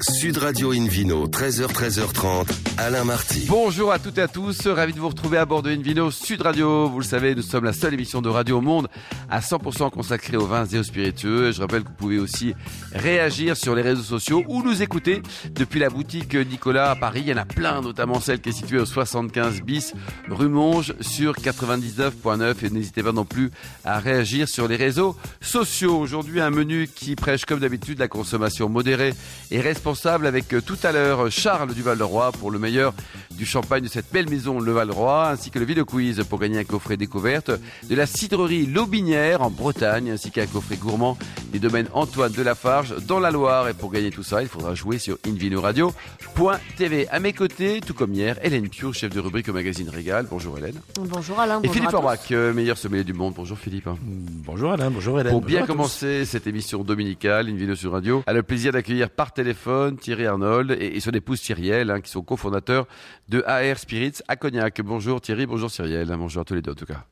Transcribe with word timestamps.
Sud 0.00 0.38
Radio 0.38 0.72
Invino, 0.72 1.28
13h, 1.28 1.66
13h30, 1.66 2.48
Alain 2.78 3.04
Marty. 3.04 3.44
Bonjour 3.46 3.92
à 3.92 3.98
toutes 3.98 4.16
et 4.16 4.22
à 4.22 4.28
tous, 4.28 4.66
ravi 4.66 4.94
de 4.94 4.98
vous 4.98 5.08
retrouver 5.08 5.36
à 5.36 5.44
bord 5.44 5.62
de 5.62 5.70
Invino 5.70 6.10
Sud 6.10 6.40
Radio. 6.40 6.88
Vous 6.88 6.98
le 6.98 7.04
savez, 7.04 7.34
nous 7.34 7.42
sommes 7.42 7.64
la 7.64 7.74
seule 7.74 7.92
émission 7.92 8.22
de 8.22 8.30
radio 8.30 8.58
au 8.58 8.60
monde 8.62 8.88
à 9.30 9.40
100% 9.40 9.90
consacrée 9.90 10.38
aux 10.38 10.46
vins 10.46 10.64
et 10.64 10.78
aux 10.78 10.82
spiritueux. 10.82 11.52
Je 11.52 11.60
rappelle 11.60 11.82
que 11.82 11.88
vous 11.88 11.94
pouvez 11.94 12.18
aussi 12.18 12.54
réagir 12.94 13.54
sur 13.56 13.74
les 13.74 13.82
réseaux 13.82 14.02
sociaux 14.02 14.42
ou 14.48 14.62
nous 14.62 14.82
écouter 14.82 15.22
depuis 15.50 15.78
la 15.78 15.90
boutique 15.90 16.34
Nicolas 16.34 16.90
à 16.90 16.96
Paris. 16.96 17.22
Il 17.26 17.28
y 17.28 17.34
en 17.34 17.36
a 17.36 17.44
plein, 17.44 17.82
notamment 17.82 18.18
celle 18.18 18.40
qui 18.40 18.48
est 18.48 18.52
située 18.52 18.80
au 18.80 18.86
75 18.86 19.60
bis 19.60 19.92
rue 20.30 20.48
Monge 20.48 20.94
sur 21.00 21.34
99.9 21.34 22.54
et 22.64 22.70
n'hésitez 22.70 23.02
pas 23.02 23.12
non 23.12 23.26
plus 23.26 23.50
à 23.84 23.98
réagir 23.98 24.48
sur 24.48 24.68
les 24.68 24.76
réseaux 24.76 25.16
sociaux. 25.42 25.98
Aujourd'hui, 25.98 26.40
un 26.40 26.50
menu 26.50 26.88
qui 26.92 27.14
prêche 27.14 27.44
comme 27.44 27.60
d'habitude 27.60 27.98
la 27.98 28.08
consommation 28.08 28.70
modérée 28.70 29.14
et 29.50 29.60
responsable 29.60 29.81
avec 29.84 30.54
euh, 30.54 30.60
tout 30.60 30.78
à 30.84 30.92
l'heure 30.92 31.30
Charles 31.30 31.74
du 31.74 31.82
Val-de-Roi 31.82 32.30
pour 32.32 32.52
le 32.52 32.58
meilleur 32.60 32.94
du 33.32 33.44
champagne 33.44 33.82
de 33.82 33.88
cette 33.88 34.12
belle 34.12 34.28
maison 34.28 34.60
Le 34.60 34.70
Val-de-Roi, 34.70 35.30
ainsi 35.30 35.50
que 35.50 35.58
le 35.58 35.64
vidéo 35.64 35.84
quiz 35.84 36.22
pour 36.28 36.38
gagner 36.38 36.60
un 36.60 36.64
coffret 36.64 36.96
découverte 36.96 37.50
de 37.50 37.94
la 37.96 38.06
cidrerie 38.06 38.66
Lobinière 38.66 39.42
en 39.42 39.50
Bretagne, 39.50 40.10
ainsi 40.10 40.30
qu'un 40.30 40.46
coffret 40.46 40.76
gourmand 40.76 41.18
des 41.52 41.58
domaines 41.58 41.88
Antoine 41.92 42.32
de 42.32 42.42
Lafarge 42.42 42.96
dans 43.06 43.20
la 43.20 43.30
Loire. 43.30 43.68
Et 43.68 43.74
pour 43.74 43.92
gagner 43.92 44.10
tout 44.10 44.22
ça, 44.22 44.42
il 44.42 44.48
faudra 44.48 44.74
jouer 44.74 44.98
sur 44.98 45.18
invinoradio.tv. 45.26 47.08
À 47.08 47.20
mes 47.20 47.32
côtés, 47.34 47.80
tout 47.80 47.94
comme 47.94 48.14
hier, 48.14 48.38
Hélène 48.42 48.68
Pio, 48.68 48.92
chef 48.92 49.12
de 49.12 49.20
rubrique 49.20 49.48
au 49.48 49.52
magazine 49.52 49.88
Régal. 49.88 50.26
Bonjour 50.28 50.58
Hélène. 50.58 50.80
Bonjour 50.98 51.38
Alain. 51.38 51.60
Et 51.62 51.68
Philippe 51.68 51.92
Orbach, 51.92 52.18
euh, 52.32 52.54
meilleur 52.54 52.78
sommelier 52.78 53.04
du 53.04 53.12
monde. 53.12 53.34
Bonjour 53.36 53.58
Philippe. 53.58 53.88
Bonjour 54.00 54.72
Alain, 54.72 54.90
bonjour 54.90 55.20
Hélène. 55.20 55.32
Pour 55.32 55.42
bien 55.42 55.66
commencer 55.66 56.24
cette 56.24 56.46
émission 56.46 56.82
dominicale, 56.82 57.48
Invino 57.48 57.74
sur 57.74 57.92
Radio, 57.92 58.22
a 58.26 58.32
le 58.32 58.42
plaisir 58.42 58.72
d'accueillir 58.72 59.10
par 59.10 59.32
téléphone 59.32 59.98
Thierry 59.98 60.26
Arnold 60.26 60.76
et, 60.80 60.98
son 61.00 61.10
épouse 61.10 61.40
Cyrielle, 61.40 61.90
hein, 61.90 62.00
qui 62.00 62.10
sont 62.10 62.22
cofondateurs 62.22 62.86
de 63.28 63.42
AR 63.46 63.78
Spirits 63.78 64.14
à 64.26 64.36
Cognac. 64.36 64.80
Bonjour 64.80 65.20
Thierry, 65.20 65.46
bonjour 65.46 65.70
Cyrielle, 65.70 66.08
bonjour 66.16 66.40
à 66.40 66.44
tous 66.44 66.54
les 66.54 66.62
deux 66.62 66.72
en 66.72 66.76
tout 66.76 66.86
cas. 66.86 67.04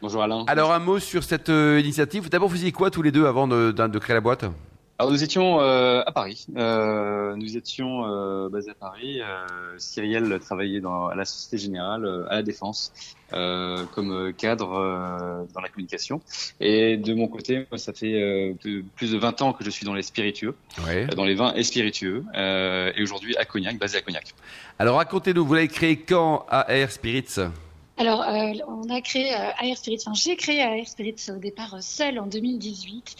Bonjour 0.00 0.22
Alain. 0.22 0.44
Alors 0.46 0.72
un 0.72 0.78
mot 0.78 0.98
sur 0.98 1.24
cette 1.24 1.48
euh, 1.48 1.80
initiative. 1.80 2.28
D'abord, 2.28 2.48
vous 2.48 2.56
faisiez 2.56 2.72
quoi 2.72 2.90
tous 2.90 3.02
les 3.02 3.12
deux 3.12 3.26
avant 3.26 3.48
de 3.48 3.98
créer 3.98 4.14
la 4.14 4.20
boîte? 4.20 4.44
Alors 5.00 5.12
nous 5.12 5.22
étions 5.22 5.60
euh, 5.60 6.02
à 6.04 6.10
Paris. 6.10 6.44
Euh, 6.56 7.36
nous 7.36 7.56
étions 7.56 8.04
euh, 8.04 8.48
basés 8.48 8.72
à 8.72 8.74
Paris. 8.74 9.20
Cyrielle 9.76 10.40
travaillait 10.40 10.80
dans, 10.80 11.06
à 11.06 11.14
la 11.14 11.24
Société 11.24 11.56
Générale, 11.56 12.26
à 12.28 12.36
la 12.36 12.42
Défense, 12.42 12.92
comme 13.30 14.32
cadre 14.36 15.46
dans 15.54 15.60
la 15.60 15.68
communication. 15.68 16.20
Et 16.58 16.96
de 16.96 17.14
mon 17.14 17.28
côté, 17.28 17.66
moi, 17.70 17.78
ça 17.78 17.92
fait 17.92 18.56
plus 18.96 19.12
de 19.12 19.18
20 19.18 19.42
ans 19.42 19.52
que 19.52 19.64
je 19.64 19.70
suis 19.70 19.86
dans 19.86 19.94
les 19.94 20.02
spiritueux, 20.02 20.56
ouais. 20.84 21.06
dans 21.06 21.24
les 21.24 21.36
vins 21.36 21.52
et 21.54 21.62
spiritueux, 21.62 22.24
et 22.34 23.02
aujourd'hui 23.02 23.36
à 23.36 23.44
Cognac, 23.44 23.78
basé 23.78 23.98
à 23.98 24.00
Cognac. 24.00 24.34
Alors 24.80 24.96
racontez-nous, 24.96 25.46
vous 25.46 25.54
l'avez 25.54 25.68
créé 25.68 25.96
quand 25.96 26.44
à 26.50 26.72
Air 26.72 26.90
Spirits? 26.90 27.38
Alors, 27.98 28.22
euh, 28.22 28.52
on 28.68 28.88
a 28.90 29.00
créé 29.00 29.34
euh, 29.34 29.50
Air 29.60 29.76
Spirits, 29.76 30.02
enfin, 30.06 30.14
j'ai 30.14 30.36
créé 30.36 30.58
Air 30.58 30.86
Spirits 30.86 31.30
au 31.30 31.38
départ 31.38 31.82
seul 31.82 32.20
en 32.20 32.26
2018 32.26 33.16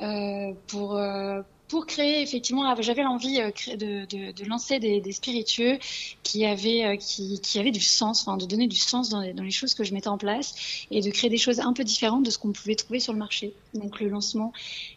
euh, 0.00 0.54
pour 0.66 0.96
euh, 0.96 1.42
pour 1.74 1.86
créer 1.86 2.22
effectivement, 2.22 2.72
j'avais 2.82 3.02
l'envie 3.02 3.40
euh, 3.40 3.50
de, 3.76 4.44
lancer 4.48 4.78
des, 4.78 5.10
spiritueux 5.10 5.80
qui 6.22 6.46
avaient 6.46 6.96
qui, 6.98 7.40
qui 7.40 7.58
avaient 7.58 7.72
du 7.72 7.80
sens, 7.80 8.22
enfin 8.22 8.36
de 8.36 8.46
donner 8.46 8.68
du 8.68 8.76
sens 8.76 9.08
dans 9.08 9.20
les, 9.20 9.50
choses 9.50 9.74
que 9.74 9.82
je 9.82 9.92
mettais 9.92 10.06
en 10.06 10.16
place 10.16 10.54
et 10.92 11.00
de 11.00 11.10
créer 11.10 11.30
des 11.30 11.36
choses 11.36 11.58
un 11.58 11.72
peu 11.72 11.82
différentes 11.82 12.24
de 12.24 12.30
ce 12.30 12.38
qu'on 12.38 12.52
pouvait 12.52 12.76
trouver 12.76 13.00
sur 13.00 13.12
le 13.12 13.18
marché. 13.18 13.54
Donc 13.74 13.98
le 13.98 14.08
lancement 14.08 14.52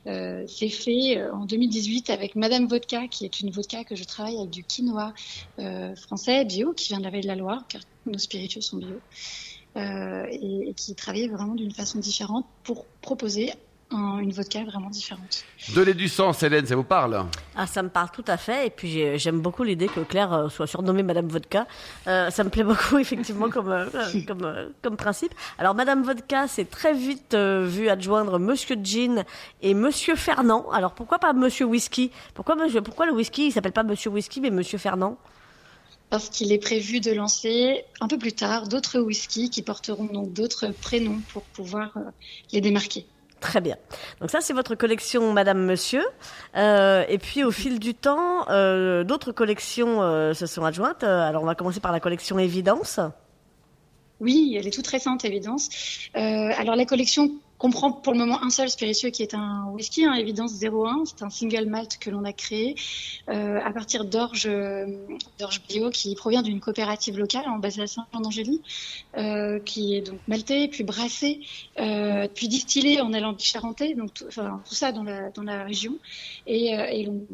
euh, 0.05 0.45
s'est 0.45 0.69
fait 0.69 1.19
en 1.31 1.45
2018 1.45 2.11
avec 2.11 2.35
Madame 2.35 2.67
Vodka, 2.67 3.07
qui 3.07 3.25
est 3.25 3.39
une 3.39 3.49
vodka 3.49 3.83
que 3.83 3.95
je 3.95 4.03
travaille 4.03 4.37
avec 4.37 4.51
du 4.51 4.63
quinoa 4.63 5.15
euh, 5.57 5.95
français 5.95 6.45
bio 6.45 6.73
qui 6.73 6.89
vient 6.89 6.99
de 6.99 7.05
la 7.05 7.09
vallée 7.09 7.23
de 7.23 7.27
la 7.27 7.35
Loire, 7.35 7.63
car 7.67 7.81
nos 8.05 8.19
spiritueux 8.19 8.61
sont 8.61 8.77
bio. 8.77 8.99
Euh, 9.77 10.25
et, 10.29 10.69
et, 10.69 10.73
qui 10.73 10.93
travaillait 10.93 11.27
vraiment 11.27 11.53
d'une 11.53 11.73
façon 11.73 11.99
différente 11.99 12.45
pour 12.63 12.85
proposer 13.01 13.51
une 13.91 14.31
vodka 14.31 14.63
vraiment 14.63 14.89
différente. 14.89 15.45
Donner 15.73 15.93
du 15.93 16.07
sens, 16.07 16.43
Hélène, 16.43 16.65
ça 16.65 16.75
vous 16.75 16.83
parle? 16.83 17.25
Ah, 17.55 17.67
ça 17.67 17.81
me 17.81 17.89
parle 17.89 18.09
tout 18.11 18.23
à 18.27 18.37
fait. 18.37 18.67
Et 18.67 18.69
puis 18.69 19.17
j'aime 19.17 19.39
beaucoup 19.39 19.63
l'idée 19.63 19.87
que 19.87 20.01
Claire 20.01 20.33
euh, 20.33 20.49
soit 20.49 20.67
surnommée 20.67 21.03
Madame 21.03 21.27
Vodka. 21.27 21.67
Euh, 22.07 22.29
ça 22.29 22.43
me 22.43 22.49
plaît 22.49 22.63
beaucoup, 22.63 22.97
effectivement, 22.99 23.49
comme, 23.49 23.71
euh, 23.71 23.85
comme, 24.27 24.43
euh, 24.43 24.69
comme 24.81 24.97
principe. 24.97 25.33
Alors, 25.57 25.75
Madame 25.75 26.03
Vodka, 26.03 26.47
c'est 26.47 26.69
très 26.69 26.93
vite 26.93 27.35
vu 27.35 27.89
adjoindre 27.89 28.39
Monsieur 28.39 28.77
Jean 28.83 29.23
et 29.61 29.73
Monsieur 29.73 30.15
Fernand. 30.15 30.69
Alors, 30.71 30.93
pourquoi 30.93 31.19
pas 31.19 31.33
Monsieur 31.33 31.65
Whisky? 31.65 32.11
Pourquoi, 32.33 32.55
monsieur, 32.55 32.81
pourquoi 32.81 33.05
le 33.05 33.13
whisky, 33.13 33.47
il 33.47 33.51
s'appelle 33.51 33.71
pas 33.71 33.83
Monsieur 33.83 34.09
Whisky, 34.09 34.41
mais 34.41 34.51
Monsieur 34.51 34.77
Fernand 34.77 35.17
parce 36.09 36.29
qu'il 36.29 36.53
est 36.53 36.57
prévu 36.57 37.01
de 37.01 37.11
lancer 37.11 37.83
un 37.99 38.07
peu 38.07 38.17
plus 38.17 38.31
tard 38.31 38.69
d'autres 38.69 39.01
whiskies 39.01 39.49
qui 39.49 39.61
porteront 39.61 40.05
donc 40.05 40.31
d'autres 40.31 40.67
prénoms 40.67 41.19
pour 41.33 41.41
pouvoir 41.43 41.91
les 42.53 42.61
démarquer. 42.61 43.05
Très 43.39 43.61
bien. 43.61 43.75
Donc 44.19 44.31
ça, 44.31 44.41
c'est 44.41 44.53
votre 44.53 44.75
collection 44.75 45.31
Madame 45.31 45.63
Monsieur. 45.63 46.03
Euh, 46.55 47.05
et 47.07 47.17
puis 47.17 47.43
au 47.43 47.51
fil 47.51 47.79
du 47.79 47.93
temps, 47.93 48.49
euh, 48.49 49.03
d'autres 49.03 49.31
collections 49.31 50.01
euh, 50.01 50.33
se 50.33 50.45
sont 50.45 50.65
adjointes. 50.65 51.03
Alors 51.03 51.43
on 51.43 51.45
va 51.45 51.55
commencer 51.55 51.79
par 51.79 51.91
la 51.91 51.99
collection 51.99 52.39
Évidence. 52.39 52.99
Oui, 54.19 54.55
elle 54.57 54.65
est 54.65 54.71
toute 54.71 54.87
récente, 54.87 55.25
Évidence. 55.25 55.69
alors 56.15 56.75
la 56.75 56.85
collection 56.85 57.31
comprend 57.57 57.91
pour 57.91 58.13
le 58.13 58.19
moment 58.19 58.43
un 58.43 58.49
seul 58.49 58.69
spiritueux 58.69 59.09
qui 59.09 59.23
est 59.23 59.33
un 59.33 59.65
whisky, 59.71 60.05
un 60.05 60.13
Évidence 60.13 60.53
01. 60.61 61.03
C'est 61.05 61.23
un 61.23 61.29
single 61.29 61.65
malt 61.65 61.97
que 61.97 62.09
l'on 62.09 62.23
a 62.23 62.33
créé 62.33 62.75
euh, 63.29 63.59
à 63.63 63.71
partir 63.71 64.05
d'orge 64.05 64.49
d'orge 65.39 65.61
bio 65.67 65.89
qui 65.89 66.15
provient 66.15 66.41
d'une 66.41 66.59
coopérative 66.59 67.17
locale 67.17 67.47
en 67.47 67.59
basée 67.59 67.83
à 67.83 67.87
Saint-Jean-d'Angély, 67.87 68.61
euh, 69.17 69.59
qui 69.59 69.95
est 69.95 70.01
donc 70.01 70.19
malté, 70.27 70.67
puis 70.67 70.83
brassé, 70.83 71.41
euh, 71.79 72.27
puis 72.33 72.47
distillé 72.47 73.01
en 73.01 73.13
allant 73.13 73.35
charentais, 73.37 73.93
donc 73.93 74.13
tout, 74.13 74.25
enfin, 74.27 74.61
tout 74.67 74.75
ça 74.75 74.91
dans 74.91 75.03
la, 75.03 75.29
dans 75.31 75.43
la 75.43 75.63
région. 75.63 75.95
Et, 76.45 76.77
euh, 76.77 76.85
et 76.85 77.03
l'on 77.03 77.25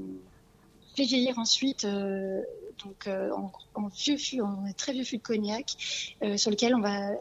fait 0.95 1.03
vieillir 1.03 1.39
ensuite 1.39 1.85
euh, 1.85 2.41
donc 2.83 3.07
euh, 3.07 3.29
en, 3.75 3.87
vieux 3.87 4.17
fût, 4.17 4.41
en 4.41 4.65
très 4.77 4.93
vieux 4.93 5.03
fût 5.03 5.17
de 5.17 5.21
cognac, 5.21 5.65
euh, 6.23 6.37
sur 6.37 6.51
lequel 6.51 6.75
on 6.75 6.81
va 6.81 7.09
euh, 7.09 7.15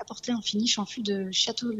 apporter 0.00 0.32
un 0.32 0.40
finish 0.40 0.78
en 0.78 0.86
fût 0.86 1.02
de 1.02 1.28
château, 1.32 1.70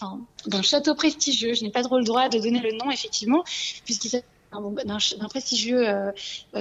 enfin, 0.00 0.20
d'un 0.46 0.62
château 0.62 0.94
prestigieux. 0.94 1.54
Je 1.54 1.64
n'ai 1.64 1.70
pas 1.70 1.82
trop 1.82 1.98
le 1.98 2.04
droit 2.04 2.28
de 2.28 2.38
donner 2.38 2.60
le 2.60 2.72
nom, 2.72 2.90
effectivement, 2.90 3.44
puisqu'il 3.84 4.08
s'agit 4.08 4.24
d'un 4.52 5.28
prestigieux 5.28 5.86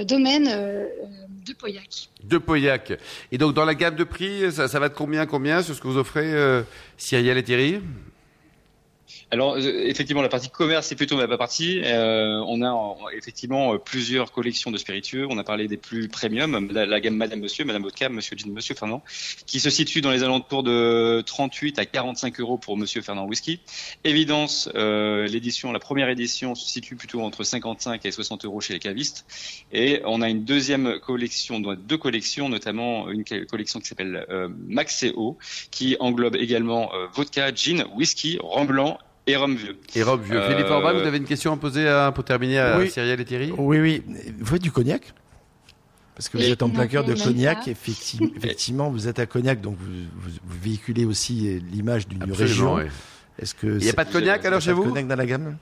domaine 0.05 0.45
de 0.45 1.53
Pauillac. 1.53 2.09
De 2.23 2.37
Pauillac. 2.37 2.93
Et 3.33 3.37
donc, 3.37 3.53
dans 3.53 3.65
la 3.65 3.75
gamme 3.75 3.95
de 3.95 4.05
prix, 4.05 4.49
ça, 4.51 4.67
va 4.67 4.87
de 4.87 4.93
combien, 4.93 5.25
combien 5.25 5.61
sur 5.61 5.75
ce 5.75 5.81
que 5.81 5.87
vous 5.87 5.97
offrez, 5.97 6.63
Cyrielle 6.97 7.37
et 7.37 7.43
Thierry? 7.43 7.81
Alors 9.31 9.55
euh, 9.55 9.85
effectivement, 9.85 10.21
la 10.21 10.29
partie 10.29 10.49
commerce 10.49 10.87
c'est 10.87 10.95
plutôt 10.95 11.15
ma 11.15 11.37
partie. 11.37 11.81
Euh, 11.83 12.43
on 12.47 12.61
a 12.61 12.95
effectivement 13.15 13.77
plusieurs 13.77 14.31
collections 14.31 14.71
de 14.71 14.77
spiritueux. 14.77 15.25
On 15.29 15.37
a 15.37 15.43
parlé 15.43 15.67
des 15.67 15.77
plus 15.77 16.09
premium, 16.09 16.69
la, 16.71 16.99
gamme 16.99 17.15
Madame 17.15 17.39
Monsieur, 17.39 17.63
Madame 17.63 17.83
Vodka, 17.83 18.09
Monsieur 18.09 18.37
Jean, 18.37 18.51
Monsieur 18.51 18.75
Fernand, 18.75 19.01
qui 19.45 19.59
se 19.59 19.69
situe 19.69 20.01
dans 20.01 20.11
les 20.11 20.23
alentours 20.23 20.63
de 20.63 21.21
38 21.25 21.79
à 21.79 21.85
45 21.85 22.39
euros 22.39 22.57
pour 22.57 22.77
Monsieur 22.77 23.01
Fernand 23.01 23.25
Whisky. 23.25 23.61
Évidence, 24.03 24.69
euh, 24.75 25.27
l'édition, 25.27 25.71
la 25.71 25.79
première 25.79 26.09
édition 26.09 26.55
se 26.55 26.67
situe 26.67 26.95
plutôt 26.95 27.21
entre 27.21 27.43
55 27.43 28.05
et 28.05 28.11
60 28.11 28.45
euros 28.45 28.59
chez 28.59 28.73
les 28.73 28.79
cavistes. 28.79 29.25
Et 29.71 30.01
on 30.05 30.21
a 30.21 30.29
une 30.29 30.43
deuxième 30.43 30.99
collection, 30.99 31.59
deux 31.59 31.97
collections, 31.97 32.49
notamment 32.49 33.09
une 33.09 33.23
collection 33.23 33.79
qui 33.79 33.87
s'appelle 33.87 34.25
euh, 34.29 34.49
Maxeo, 34.67 35.37
qui 35.71 35.95
englobe 35.99 36.35
également 36.35 36.93
euh, 36.93 37.07
vodka, 37.13 37.53
gin, 37.53 37.85
whisky, 37.95 38.37
rhum 38.41 38.71
et 39.31 39.55
vieux. 39.55 39.77
Et 39.95 40.03
vieux. 40.03 40.37
Euh... 40.37 40.49
Philippe 40.49 40.69
Orban, 40.69 40.93
vous 40.93 41.07
avez 41.07 41.17
une 41.17 41.25
question 41.25 41.53
à 41.53 41.57
poser 41.57 41.87
à, 41.87 42.11
pour 42.11 42.23
terminer 42.23 42.59
à 42.59 42.77
oui. 42.79 42.89
Cyrielle 42.89 43.19
et 43.19 43.25
Thierry? 43.25 43.53
Oui, 43.57 43.79
oui. 43.79 44.03
Vous 44.39 44.45
faites 44.45 44.61
du 44.61 44.71
cognac? 44.71 45.13
Parce 46.15 46.29
que 46.29 46.37
vous 46.37 46.43
êtes 46.43 46.61
en 46.61 46.69
plein 46.69 46.87
cœur 46.87 47.03
de 47.03 47.15
Cognac, 47.15 47.67
effectivement, 47.67 48.29
effectivement, 48.35 48.89
vous 48.91 49.07
êtes 49.07 49.17
à 49.17 49.25
Cognac, 49.25 49.59
donc 49.59 49.77
vous, 49.79 49.91
vous, 50.15 50.29
vous 50.43 50.57
véhiculez 50.61 51.05
aussi 51.05 51.59
l'image 51.71 52.07
d'une 52.07 52.31
région. 52.31 52.75
Oui. 52.75 52.83
Est-ce 53.39 53.55
que 53.55 53.65
il 53.65 53.83
n'y 53.83 53.89
a 53.89 53.93
pas 53.93 54.05
de 54.05 54.11
cognac 54.11 54.45
alors 54.45 54.61
chez 54.61 54.73
vous? 54.73 54.83
Cognac 54.83 55.07
dans 55.07 55.15
la 55.15 55.25
gamme? 55.25 55.57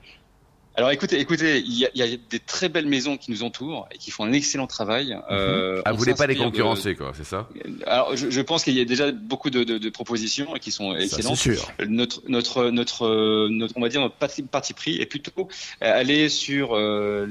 Alors 0.76 0.92
écoutez, 0.92 1.18
écoutez, 1.18 1.58
il 1.58 1.78
y, 1.78 1.84
a, 1.84 1.90
il 1.94 2.00
y, 2.00 2.14
a, 2.14 2.16
des 2.30 2.38
très 2.38 2.68
belles 2.68 2.86
maisons 2.86 3.16
qui 3.16 3.30
nous 3.30 3.42
entourent 3.42 3.88
et 3.92 3.98
qui 3.98 4.10
font 4.10 4.24
un 4.24 4.32
excellent 4.32 4.66
travail. 4.66 5.14
Mmh. 5.14 5.22
Euh, 5.30 5.82
ah, 5.84 5.92
vous 5.92 5.98
voulez 5.98 6.14
pas 6.14 6.26
les 6.26 6.36
concurrencer, 6.36 6.94
de... 6.94 6.98
quoi, 6.98 7.12
c'est 7.14 7.24
ça 7.24 7.48
Alors 7.86 8.16
je, 8.16 8.30
je 8.30 8.40
pense 8.40 8.62
qu'il 8.62 8.74
y 8.74 8.80
a 8.80 8.84
déjà 8.84 9.10
beaucoup 9.10 9.50
de, 9.50 9.64
de, 9.64 9.78
de 9.78 9.90
propositions 9.90 10.54
qui 10.60 10.70
sont 10.70 10.94
excellentes. 10.94 11.36
Ça, 11.36 11.42
sûr. 11.42 11.72
Notre, 11.88 12.22
notre, 12.28 12.70
notre, 12.70 13.48
notre, 13.48 13.74
on 13.76 13.80
va 13.80 13.88
dire 13.88 14.00
notre 14.00 14.14
parti, 14.14 14.42
parti 14.42 14.72
pris 14.72 15.00
est 15.00 15.06
plutôt 15.06 15.48
aller 15.80 16.28
sur 16.28 16.76
euh, 16.76 17.26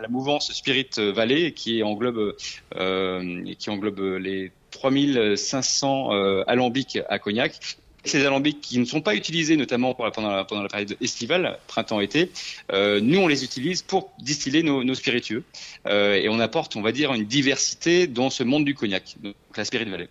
la 0.00 0.08
mouvance 0.08 0.52
Spirit 0.52 0.90
Valley 0.98 1.52
qui 1.52 1.82
englobe, 1.82 2.34
euh, 2.76 3.44
qui 3.58 3.70
englobe 3.70 4.00
les 4.18 4.50
3500 4.72 6.12
euh, 6.12 6.44
alambics 6.46 6.98
à 7.08 7.18
Cognac 7.18 7.78
ces 8.04 8.24
alambics 8.24 8.60
qui 8.60 8.78
ne 8.78 8.84
sont 8.84 9.00
pas 9.00 9.14
utilisés 9.14 9.56
notamment 9.56 9.94
pendant, 9.94 10.30
la, 10.30 10.44
période 10.44 10.96
estivale, 11.00 11.58
printemps-été, 11.66 12.30
euh, 12.72 13.00
nous 13.00 13.20
on 13.20 13.28
les 13.28 13.44
utilise 13.44 13.82
pour 13.82 14.10
distiller 14.18 14.62
nos, 14.62 14.94
spiritueux. 14.94 15.44
Euh, 15.86 16.14
et 16.14 16.28
on 16.28 16.40
apporte, 16.40 16.76
on 16.76 16.82
va 16.82 16.92
dire, 16.92 17.14
une 17.14 17.24
diversité 17.24 18.06
dans 18.06 18.30
ce 18.30 18.42
monde 18.42 18.64
du 18.64 18.74
cognac, 18.74 19.16
la 19.56 19.64
Spirit 19.64 19.90
Valley. 19.90 20.08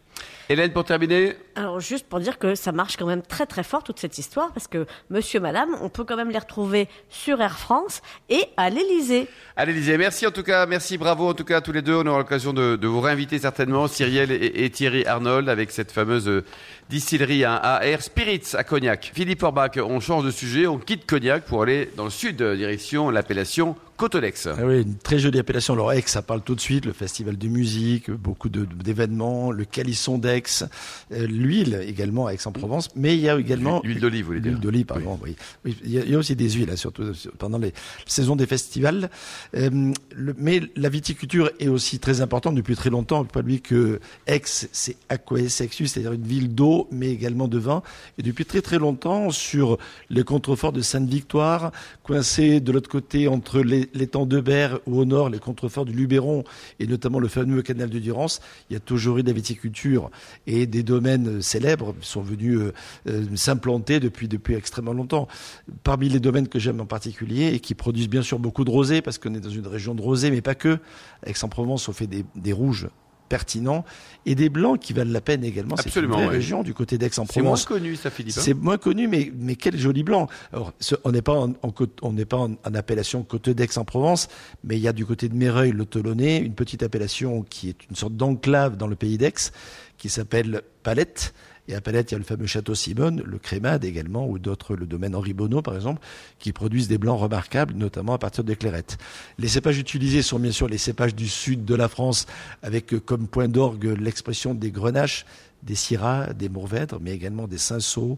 Hélène, 0.50 0.74
pour 0.74 0.84
terminer 0.84 1.36
Alors, 1.56 1.80
juste 1.80 2.08
pour 2.08 2.20
dire 2.20 2.38
que 2.38 2.56
ça 2.56 2.72
marche 2.72 2.98
quand 2.98 3.06
même 3.06 3.22
très 3.22 3.46
très 3.46 3.64
fort 3.64 3.84
toute 3.84 4.00
cette 4.00 4.18
histoire, 4.18 4.52
parce 4.52 4.68
que 4.68 4.86
monsieur, 5.10 5.40
madame, 5.40 5.70
on 5.82 5.90
peut 5.90 6.04
quand 6.04 6.18
même 6.18 6.30
les 6.30 6.40
retrouver 6.40 6.88
sur 7.10 7.42
Air 7.42 7.58
France 7.58 8.02
et 8.30 8.46
à 8.58 8.70
l'Elysée. 8.70 9.28
À 9.56 9.66
l'Elysée. 9.66 9.98
Merci 9.98 10.28
en 10.28 10.32
tout 10.32 10.44
cas, 10.44 10.66
merci, 10.66 10.98
bravo 10.98 11.30
en 11.30 11.34
tout 11.34 11.46
cas 11.46 11.58
à 11.58 11.62
tous 11.62 11.72
les 11.72 11.82
deux. 11.82 11.96
On 11.96 12.06
aura 12.06 12.20
l'occasion 12.20 12.54
de, 12.54 12.76
de, 12.76 12.88
vous 12.88 13.02
réinviter 13.02 13.40
certainement, 13.40 13.88
Cyrielle 13.88 14.32
et, 14.32 14.66
et, 14.66 14.70
Thierry 14.70 15.06
Arnold, 15.06 15.50
avec 15.50 15.72
cette 15.72 15.92
fameuse 15.92 16.28
euh, 16.28 16.44
distillerie 16.90 17.46
à, 17.46 17.56
à 17.56 17.86
Air 17.86 18.02
Spirits 18.02 18.54
à 18.54 18.64
Cognac. 18.64 19.12
Philippe 19.14 19.44
Orbach, 19.44 19.72
on 19.78 20.00
change 20.00 20.26
de 20.26 20.32
sujet, 20.32 20.68
on 20.68 20.78
quitte 20.78 21.06
Cognac 21.06 21.46
pour 21.46 21.64
aller 21.64 21.90
dans 21.96 22.06
le 22.06 22.10
sud, 22.10 22.42
direction 22.42 23.10
l'appellation 23.10 23.76
Cotodex. 24.01 24.48
Ah 24.48 24.65
oui, 24.65 24.81
une 24.81 24.95
très 24.95 25.19
jolie 25.19 25.38
appellation. 25.38 25.75
Alors 25.75 25.94
Aix, 25.94 26.01
ça 26.07 26.24
parle 26.24 26.42
tout 26.42 26.56
de 26.56 26.59
suite, 26.59 26.88
le 26.88 26.92
festival 26.92 27.38
de 27.38 27.48
musique, 27.48 28.09
beaucoup 28.09 28.50
d'événements, 28.50 29.51
le 29.51 29.63
calisson 29.63 30.18
d'Aix, 30.18 30.63
euh, 31.12 31.27
l'huile 31.27 31.80
également 31.86 32.25
à 32.25 32.33
Aix-en-Provence, 32.33 32.89
mais 32.95 33.15
il 33.15 33.21
y 33.21 33.30
a 33.30 33.38
également... 33.38 33.80
L'huile 33.83 34.00
d'olive, 34.00 34.21
vous 34.21 34.27
voulez 34.30 34.42
dire 34.42 34.53
L'huile 34.53 34.59
d'olive, 34.59 34.86
pardon, 34.88 35.19
oui. 35.21 35.36
oui. 35.65 35.77
Il, 35.83 35.92
y 35.92 36.00
a, 36.00 36.01
il, 36.01 36.09
y 36.09 36.15
a, 36.15 36.18
aussi 36.18 36.36
des 36.36 36.50
huiles, 36.50 36.71
hein, 36.71 36.75
surtout 36.77 37.12
pendant 37.38 37.59
les 37.59 37.74
saisons 38.07 38.36
des 38.36 38.48
festivals. 38.48 39.12
Euh, 39.56 39.94
le, 40.15 40.33
mais 40.36 40.63
la 40.75 40.89
viticulture 40.89 41.51
est 41.59 41.68
aussi 41.68 42.00
très 42.00 42.21
importante 42.21 42.56
depuis 42.56 42.75
très 42.75 42.89
longtemps. 42.89 43.24
Pas 43.24 43.44
lui 43.44 43.62
que 43.62 44.00
Aix, 44.25 44.42
c'est 44.45 44.95
aquae 45.09 45.48
sexus, 45.48 45.89
c'est-à-dire 45.89 46.13
une 46.13 46.25
ville 46.25 46.56
d'eau, 46.56 46.88
mais 46.92 47.12
également 47.12 47.48
de 47.48 47.59
vin. 47.59 47.83
Et 48.18 48.24
depuis 48.24 48.45
très 48.45 48.63
très 48.63 48.80
longtemps, 48.80 49.30
sur 49.30 49.77
les 50.09 50.24
contreforts 50.24 50.74
de 50.74 50.81
Sainte-Victoire, 50.81 51.71
coincés 52.01 52.62
de 52.62 52.71
l'autre 52.71 52.89
côté 52.89 53.27
entre 53.27 53.59
les 53.59 53.91
l'étang 53.94 54.26
de 54.26 54.40
Berre 54.40 54.80
ou 54.86 55.00
au 55.00 55.06
nord 55.06 55.30
les 55.30 55.40
contreforts 55.40 55.86
du 55.86 55.94
Luberon 55.94 56.44
et 56.80 56.88
notamment 56.88 57.20
le 57.20 57.28
fameux 57.28 57.62
canal 57.62 57.90
de 57.90 58.00
Durance, 58.00 58.42
il 58.70 58.74
y 58.74 58.78
a 58.78 58.80
toujours 58.80 59.18
eu 59.18 59.24
de 59.24 59.28
la 59.28 59.34
viticulture 59.34 60.10
et 60.48 60.66
des 60.66 60.84
domaines 60.84 61.42
célèbres 61.42 61.96
sont 62.02 62.22
venus 62.22 62.60
euh, 62.60 62.74
euh, 63.08 63.26
s'implanter 63.36 64.00
depuis 64.00 64.28
extrêmement 64.56 64.94
longtemps. 64.94 65.28
Parmi 65.84 66.10
les 66.10 66.20
domaines 66.20 66.48
que 66.48 66.60
j'aime 66.60 66.82
en 66.82 66.86
particulier 66.86 67.54
et 67.54 67.60
qui 67.60 67.76
produisent 67.76 68.10
bien 68.10 68.22
sûr 68.22 68.40
beaucoup 68.40 68.64
de 68.64 68.72
rosé 68.72 69.02
parce 69.02 69.18
qu'on 69.18 69.34
est 69.34 69.40
dans 69.40 69.50
une 69.50 69.68
région 69.68 69.96
de 69.96 70.02
rosé, 70.02 70.32
mais 70.32 70.42
pas 70.42 70.56
que. 70.56 70.80
Aix-en-Provence, 71.26 71.88
on 71.88 71.94
fait 71.94 72.08
des 72.08 72.54
rouges 72.54 72.88
pertinents 73.31 73.86
et 74.25 74.36
des 74.36 74.50
blancs 74.50 74.78
qui 74.78 74.92
valent 74.92 75.13
la 75.13 75.22
peine 75.22 75.45
également. 75.45 75.78
C'est 75.78 75.95
une 75.95 76.07
vraie 76.07 76.25
ouais. 76.25 76.28
région 76.28 76.63
du 76.63 76.74
côté 76.74 76.98
d'Aix-en-Provence. 76.98 77.62
C'est 77.62 77.69
moins 77.69 77.80
connu, 77.80 77.95
ça, 77.95 78.10
Philippe. 78.10 78.38
Hein 78.38 78.42
c'est 78.44 78.54
moins 78.54 78.78
connu, 78.78 79.07
mais, 79.07 79.31
mais 79.33 79.56
quel 79.56 79.78
joli 79.78 80.04
blanc. 80.04 80.28
Alors, 80.51 80.74
ce, 80.81 80.95
on 81.06 81.13
n'est 81.13 81.22
pas 81.22 81.39
en, 81.39 81.51
en, 81.51 81.74
on 82.01 82.12
n'est 82.12 82.25
pas 82.25 82.38
en, 82.38 82.51
en, 82.51 82.75
appellation 82.75 83.24
côte 83.24 83.50
d'Aix-en-Provence, 83.50 84.28
mais 84.66 84.75
il 84.75 84.81
y 84.81 84.89
a 84.89 84.94
du 84.94 85.06
côté 85.06 85.30
de 85.30 85.36
Méreuil, 85.36 85.72
le 85.72 85.86
Tolonnais, 85.86 86.39
une 86.39 86.56
petite 86.56 86.83
appellation 86.83 87.44
qui 87.44 87.69
est 87.69 87.88
une 87.89 87.95
sorte 87.95 88.18
d'enclave 88.18 88.75
dans 88.75 88.88
le 88.88 88.98
pays 88.98 89.18
d'Aix, 89.18 89.54
qui 89.98 90.10
s'appelle 90.10 90.62
Palette. 90.84 91.34
Et 91.68 91.75
à 91.75 91.81
Palette, 91.81 92.12
il 92.12 92.13
y 92.13 92.16
a 92.16 92.18
le 92.18 92.24
fameux 92.24 92.48
château 92.48 92.75
Simone, 92.75 93.22
le 93.25 93.38
Crémade 93.38 93.86
également, 93.86 94.28
ou 94.28 94.40
d'autres, 94.40 94.75
le 94.75 94.86
domaine 94.86 95.16
Henri 95.16 95.34
Bonneau 95.34 95.62
par 95.62 95.75
exemple, 95.75 96.02
qui 96.40 96.54
produisent 96.54 96.88
des 96.88 96.98
blancs 96.98 97.19
remarquables, 97.19 97.75
notamment 97.75 98.13
à 98.13 98.18
partir 98.18 98.44
des 98.44 98.56
clairettes. 98.56 98.98
Les 99.38 99.48
cépages 99.48 99.78
utilisés 99.78 100.22
sont 100.22 100.40
bien 100.40 100.52
sûr 100.52 100.68
les 100.68 100.78
cépages 100.80 101.16
du 101.16 101.28
sud 101.28 101.63
de 101.63 101.75
la 101.75 101.88
France, 101.88 102.25
avec 102.63 102.98
comme 103.06 103.28
point 103.28 103.48
d'orgue 103.48 103.96
l'expression 104.00 104.54
des 104.54 104.72
grenaches, 104.72 105.25
des 105.63 105.75
syrahs, 105.75 106.34
des 106.34 106.50
mourvèdres, 106.50 107.00
mais 107.00 107.12
également 107.12 107.48
des 107.48 107.60
cinceaux, 107.60 108.18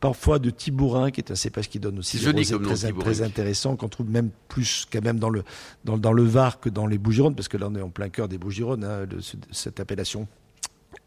parfois 0.00 0.38
de 0.38 0.48
Tibourin, 0.48 1.10
qui 1.10 1.20
est 1.20 1.30
un 1.30 1.34
cépage 1.34 1.68
qui 1.68 1.78
donne 1.78 1.98
aussi 1.98 2.18
des 2.18 2.26
rosés 2.26 2.58
très, 2.58 2.92
très 2.92 3.22
intéressant, 3.22 3.76
qu'on 3.76 3.88
trouve 3.88 4.08
même 4.08 4.30
plus 4.48 4.86
quand 4.90 5.04
même 5.04 5.18
dans 5.18 5.28
le, 5.28 5.44
dans, 5.84 5.98
dans 5.98 6.12
le 6.12 6.22
Var 6.22 6.58
que 6.58 6.70
dans 6.70 6.86
les 6.86 6.98
Bouches-du-Rhône, 6.98 7.34
parce 7.34 7.48
que 7.48 7.58
là 7.58 7.68
on 7.70 7.74
est 7.74 7.82
en 7.82 7.90
plein 7.90 8.08
cœur 8.08 8.26
des 8.26 8.38
Bouches-du-Rhône, 8.38 8.84
hein, 8.84 9.06
cette 9.50 9.78
appellation 9.78 10.26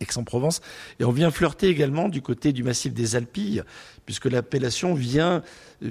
Aix-en-Provence. 0.04 0.62
Et 1.00 1.06
on 1.06 1.12
vient 1.12 1.32
flirter 1.32 1.68
également 1.68 2.10
du 2.10 2.22
côté 2.22 2.54
du 2.54 2.64
massif 2.64 2.94
des 2.94 3.16
Alpilles, 3.16 3.64
puisque 4.06 4.26
l'appellation 4.26 4.94
vient 4.94 5.44
euh, 5.84 5.90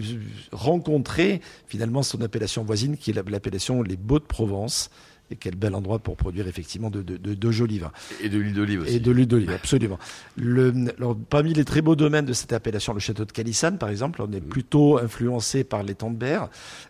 rencontrer 0.53 1.41
finalement 1.67 2.03
son 2.03 2.21
appellation 2.23 2.65
voisine, 2.65 2.97
qui 2.97 3.11
est 3.11 3.31
l'appellation 3.31 3.83
les 3.83 3.97
Beaux 3.97 4.19
de 4.19 4.25
Provence. 4.25 4.91
Et 5.33 5.37
quel 5.37 5.57
bel 5.57 5.75
endroit 5.75 5.99
pour 5.99 6.17
produire 6.17 6.47
effectivement 6.47 6.91
de, 6.91 7.01
de, 7.03 7.17
de, 7.17 7.33
de 7.33 7.51
jolis 7.51 7.79
vins. 7.79 7.93
Et 8.23 8.29
de 8.29 8.39
l'huile 8.39 8.53
d'olive 8.53 8.83
aussi. 8.83 8.97
Et 8.97 9.01
de 9.01 9.11
l'huile 9.11 9.27
d'olive, 9.27 9.51
absolument. 9.51 9.99
Le, 10.37 10.75
alors, 10.99 11.17
parmi 11.17 11.55
les 11.55 11.65
très 11.65 11.81
beaux 11.81 11.97
domaines 11.97 12.27
de 12.27 12.35
cette 12.35 12.53
appellation, 12.53 12.93
le 12.93 13.01
château 13.01 13.25
de 13.25 13.33
Calissane, 13.33 13.79
par 13.79 13.89
exemple, 13.89 14.21
on 14.21 14.31
est 14.33 14.43
plutôt 14.43 14.99
influencé 14.99 15.65
par 15.65 15.83
les 15.83 15.95
de 15.95 16.17
Berre. 16.17 16.49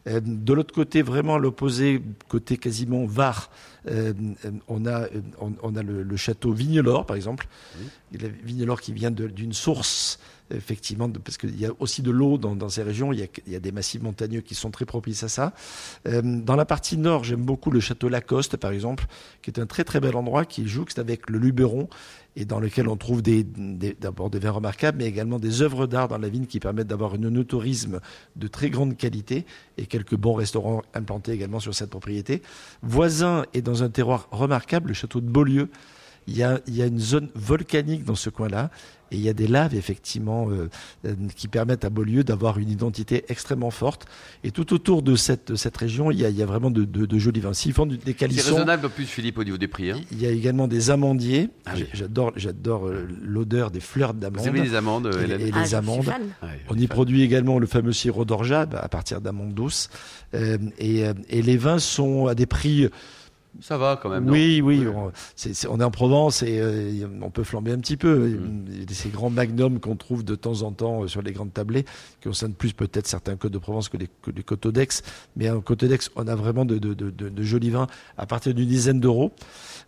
Euh, 0.08 0.20
de 0.24 0.52
l'autre 0.52 0.74
côté, 0.74 1.02
vraiment 1.02 1.38
l'opposé, 1.38 2.02
côté 2.28 2.56
quasiment 2.56 3.04
Var, 3.04 3.50
euh, 3.88 4.12
on 4.68 4.86
a, 4.86 5.06
on, 5.40 5.52
on 5.62 5.76
a 5.76 5.82
le, 5.82 6.02
le, 6.02 6.16
château 6.16 6.52
Vignelor, 6.52 7.06
par 7.06 7.16
exemple. 7.16 7.46
Oui. 7.78 8.18
Vignelor 8.44 8.80
qui 8.80 8.92
vient 8.92 9.10
d'une 9.10 9.52
source 9.52 10.18
effectivement, 10.54 11.08
parce 11.10 11.38
qu'il 11.38 11.58
y 11.58 11.66
a 11.66 11.70
aussi 11.78 12.02
de 12.02 12.10
l'eau 12.10 12.38
dans, 12.38 12.68
ces 12.68 12.82
régions, 12.82 13.12
il 13.12 13.28
y, 13.46 13.56
a, 13.56 13.60
des 13.60 13.72
massifs 13.72 14.02
montagneux 14.02 14.40
qui 14.40 14.54
sont 14.54 14.70
très 14.70 14.84
propices 14.84 15.22
à 15.22 15.28
ça. 15.28 15.52
Euh, 16.06 16.22
dans 16.22 16.56
la 16.56 16.64
partie 16.64 16.96
nord, 16.96 17.24
j'aime 17.24 17.42
beaucoup 17.42 17.70
le 17.70 17.80
château 17.80 18.08
Lacoste, 18.08 18.56
par 18.56 18.72
exemple, 18.72 19.06
qui 19.42 19.50
est 19.50 19.58
un 19.58 19.66
très 19.66 19.84
très 19.84 20.00
bel 20.00 20.16
endroit 20.16 20.44
qui 20.44 20.66
jouxte 20.66 20.98
avec 20.98 21.28
le 21.30 21.38
Luberon 21.38 21.88
et 22.36 22.44
dans 22.44 22.60
lequel 22.60 22.88
on 22.88 22.96
trouve 22.96 23.22
des, 23.22 23.44
des, 23.44 23.94
d'abord 23.98 24.30
des 24.30 24.38
vins 24.38 24.52
remarquables, 24.52 24.98
mais 24.98 25.06
également 25.06 25.38
des 25.38 25.60
œuvres 25.62 25.86
d'art 25.86 26.08
dans 26.08 26.18
la 26.18 26.28
vigne 26.28 26.46
qui 26.46 26.60
permettent 26.60 26.86
d'avoir 26.86 27.14
un 27.14 27.42
tourisme 27.44 28.00
de 28.36 28.46
très 28.46 28.70
grande 28.70 28.96
qualité 28.96 29.44
et 29.76 29.86
quelques 29.86 30.16
bons 30.16 30.34
restaurants 30.34 30.82
implantés 30.94 31.32
également 31.32 31.60
sur 31.60 31.74
cette 31.74 31.90
propriété. 31.90 32.42
Voisin 32.82 33.44
et 33.52 33.62
dans 33.62 33.82
un 33.82 33.90
terroir 33.90 34.28
remarquable, 34.30 34.88
le 34.88 34.94
château 34.94 35.20
de 35.20 35.28
Beaulieu. 35.28 35.68
Il 36.26 36.36
y, 36.36 36.42
a, 36.42 36.60
il 36.66 36.76
y 36.76 36.82
a 36.82 36.86
une 36.86 37.00
zone 37.00 37.28
volcanique 37.34 38.04
dans 38.04 38.14
ce 38.14 38.30
coin-là 38.30 38.70
et 39.12 39.16
il 39.16 39.20
y 39.20 39.28
a 39.28 39.34
des 39.34 39.46
laves 39.46 39.74
effectivement 39.74 40.48
euh, 40.50 41.14
qui 41.36 41.46
permettent 41.46 41.84
à 41.84 41.90
Beaulieu 41.90 42.24
d'avoir 42.24 42.58
une 42.58 42.70
identité 42.70 43.24
extrêmement 43.28 43.70
forte. 43.70 44.06
Et 44.42 44.50
tout 44.50 44.72
autour 44.72 45.02
de 45.02 45.16
cette, 45.16 45.54
cette 45.54 45.76
région, 45.76 46.10
il 46.10 46.18
y, 46.18 46.24
a, 46.24 46.30
il 46.30 46.36
y 46.36 46.42
a 46.42 46.46
vraiment 46.46 46.70
de, 46.70 46.84
de, 46.84 47.04
de, 47.04 47.18
jolis 47.18 47.40
vins. 47.40 47.52
S'ils 47.52 47.74
font 47.74 47.84
des 47.84 48.14
calissons, 48.14 48.42
c'est 48.42 48.52
raisonnable 48.54 48.86
en 48.86 48.88
plus, 48.88 49.04
Philippe, 49.04 49.36
au 49.36 49.44
niveau 49.44 49.58
des 49.58 49.68
prix. 49.68 49.90
Hein. 49.90 50.00
Il 50.12 50.22
y 50.22 50.26
a 50.26 50.30
également 50.30 50.66
des 50.66 50.90
amandiers. 50.90 51.50
Ah 51.66 51.72
oui. 51.76 51.84
J'adore, 51.92 52.32
j'adore 52.36 52.88
euh, 52.88 53.06
l'odeur 53.22 53.70
des 53.70 53.80
fleurs 53.80 54.14
d'amande. 54.14 54.40
Vous 54.40 54.48
aimez 54.48 54.62
les 54.62 54.74
amandes, 54.74 55.10
et, 55.12 55.24
Hélène 55.24 55.40
et 55.42 55.50
les 55.50 55.74
ah, 55.74 55.78
amandes. 55.78 56.10
Ah, 56.40 56.46
On 56.70 56.78
y 56.78 56.86
produit 56.86 57.20
également 57.20 57.58
le 57.58 57.66
fameux 57.66 57.92
sirop 57.92 58.24
d'orgeat 58.24 58.74
à 58.74 58.88
partir 58.88 59.20
d'amandes 59.20 59.52
douces. 59.52 59.90
Euh, 60.32 60.56
et, 60.78 61.04
et 61.28 61.42
les 61.42 61.56
vins 61.58 61.78
sont 61.78 62.28
à 62.28 62.34
des 62.34 62.46
prix 62.46 62.88
ça 63.60 63.76
va 63.76 63.98
quand 64.00 64.08
même. 64.08 64.28
Oui, 64.28 64.60
oui. 64.62 64.86
On, 64.86 65.12
c 65.36 65.50
est, 65.50 65.54
c 65.54 65.66
est, 65.66 65.70
on, 65.70 65.78
est, 65.78 65.84
en 65.84 65.90
Provence 65.90 66.42
et 66.42 66.58
euh, 66.58 67.06
on 67.20 67.30
peut 67.30 67.44
flamber 67.44 67.72
un 67.72 67.78
petit 67.78 67.96
peu. 67.96 68.28
Mmh. 68.28 68.86
Ces 68.90 69.10
grands 69.10 69.30
magnums 69.30 69.78
qu'on 69.78 69.96
trouve 69.96 70.24
de 70.24 70.34
temps 70.34 70.62
en 70.62 70.72
temps 70.72 71.06
sur 71.06 71.22
les 71.22 71.32
grandes 71.32 71.52
tablées, 71.52 71.84
qui 72.20 72.28
concernent 72.28 72.54
plus 72.54 72.72
peut-être 72.72 73.06
certains 73.06 73.36
côtes 73.36 73.52
de 73.52 73.58
Provence 73.58 73.88
que 73.88 73.96
les, 73.96 74.08
que 74.22 74.30
les 74.30 74.72
d'Aix. 74.72 74.88
Mais 75.36 75.50
en 75.50 75.60
côte 75.60 75.84
d'Aix, 75.84 75.98
on 76.16 76.26
a 76.26 76.34
vraiment 76.34 76.64
de, 76.64 76.78
de, 76.78 76.94
de, 76.94 77.10
de, 77.10 77.42
jolis 77.42 77.70
vins 77.70 77.86
à 78.16 78.26
partir 78.26 78.54
d'une 78.54 78.68
dizaine 78.68 79.00
d'euros. 79.00 79.32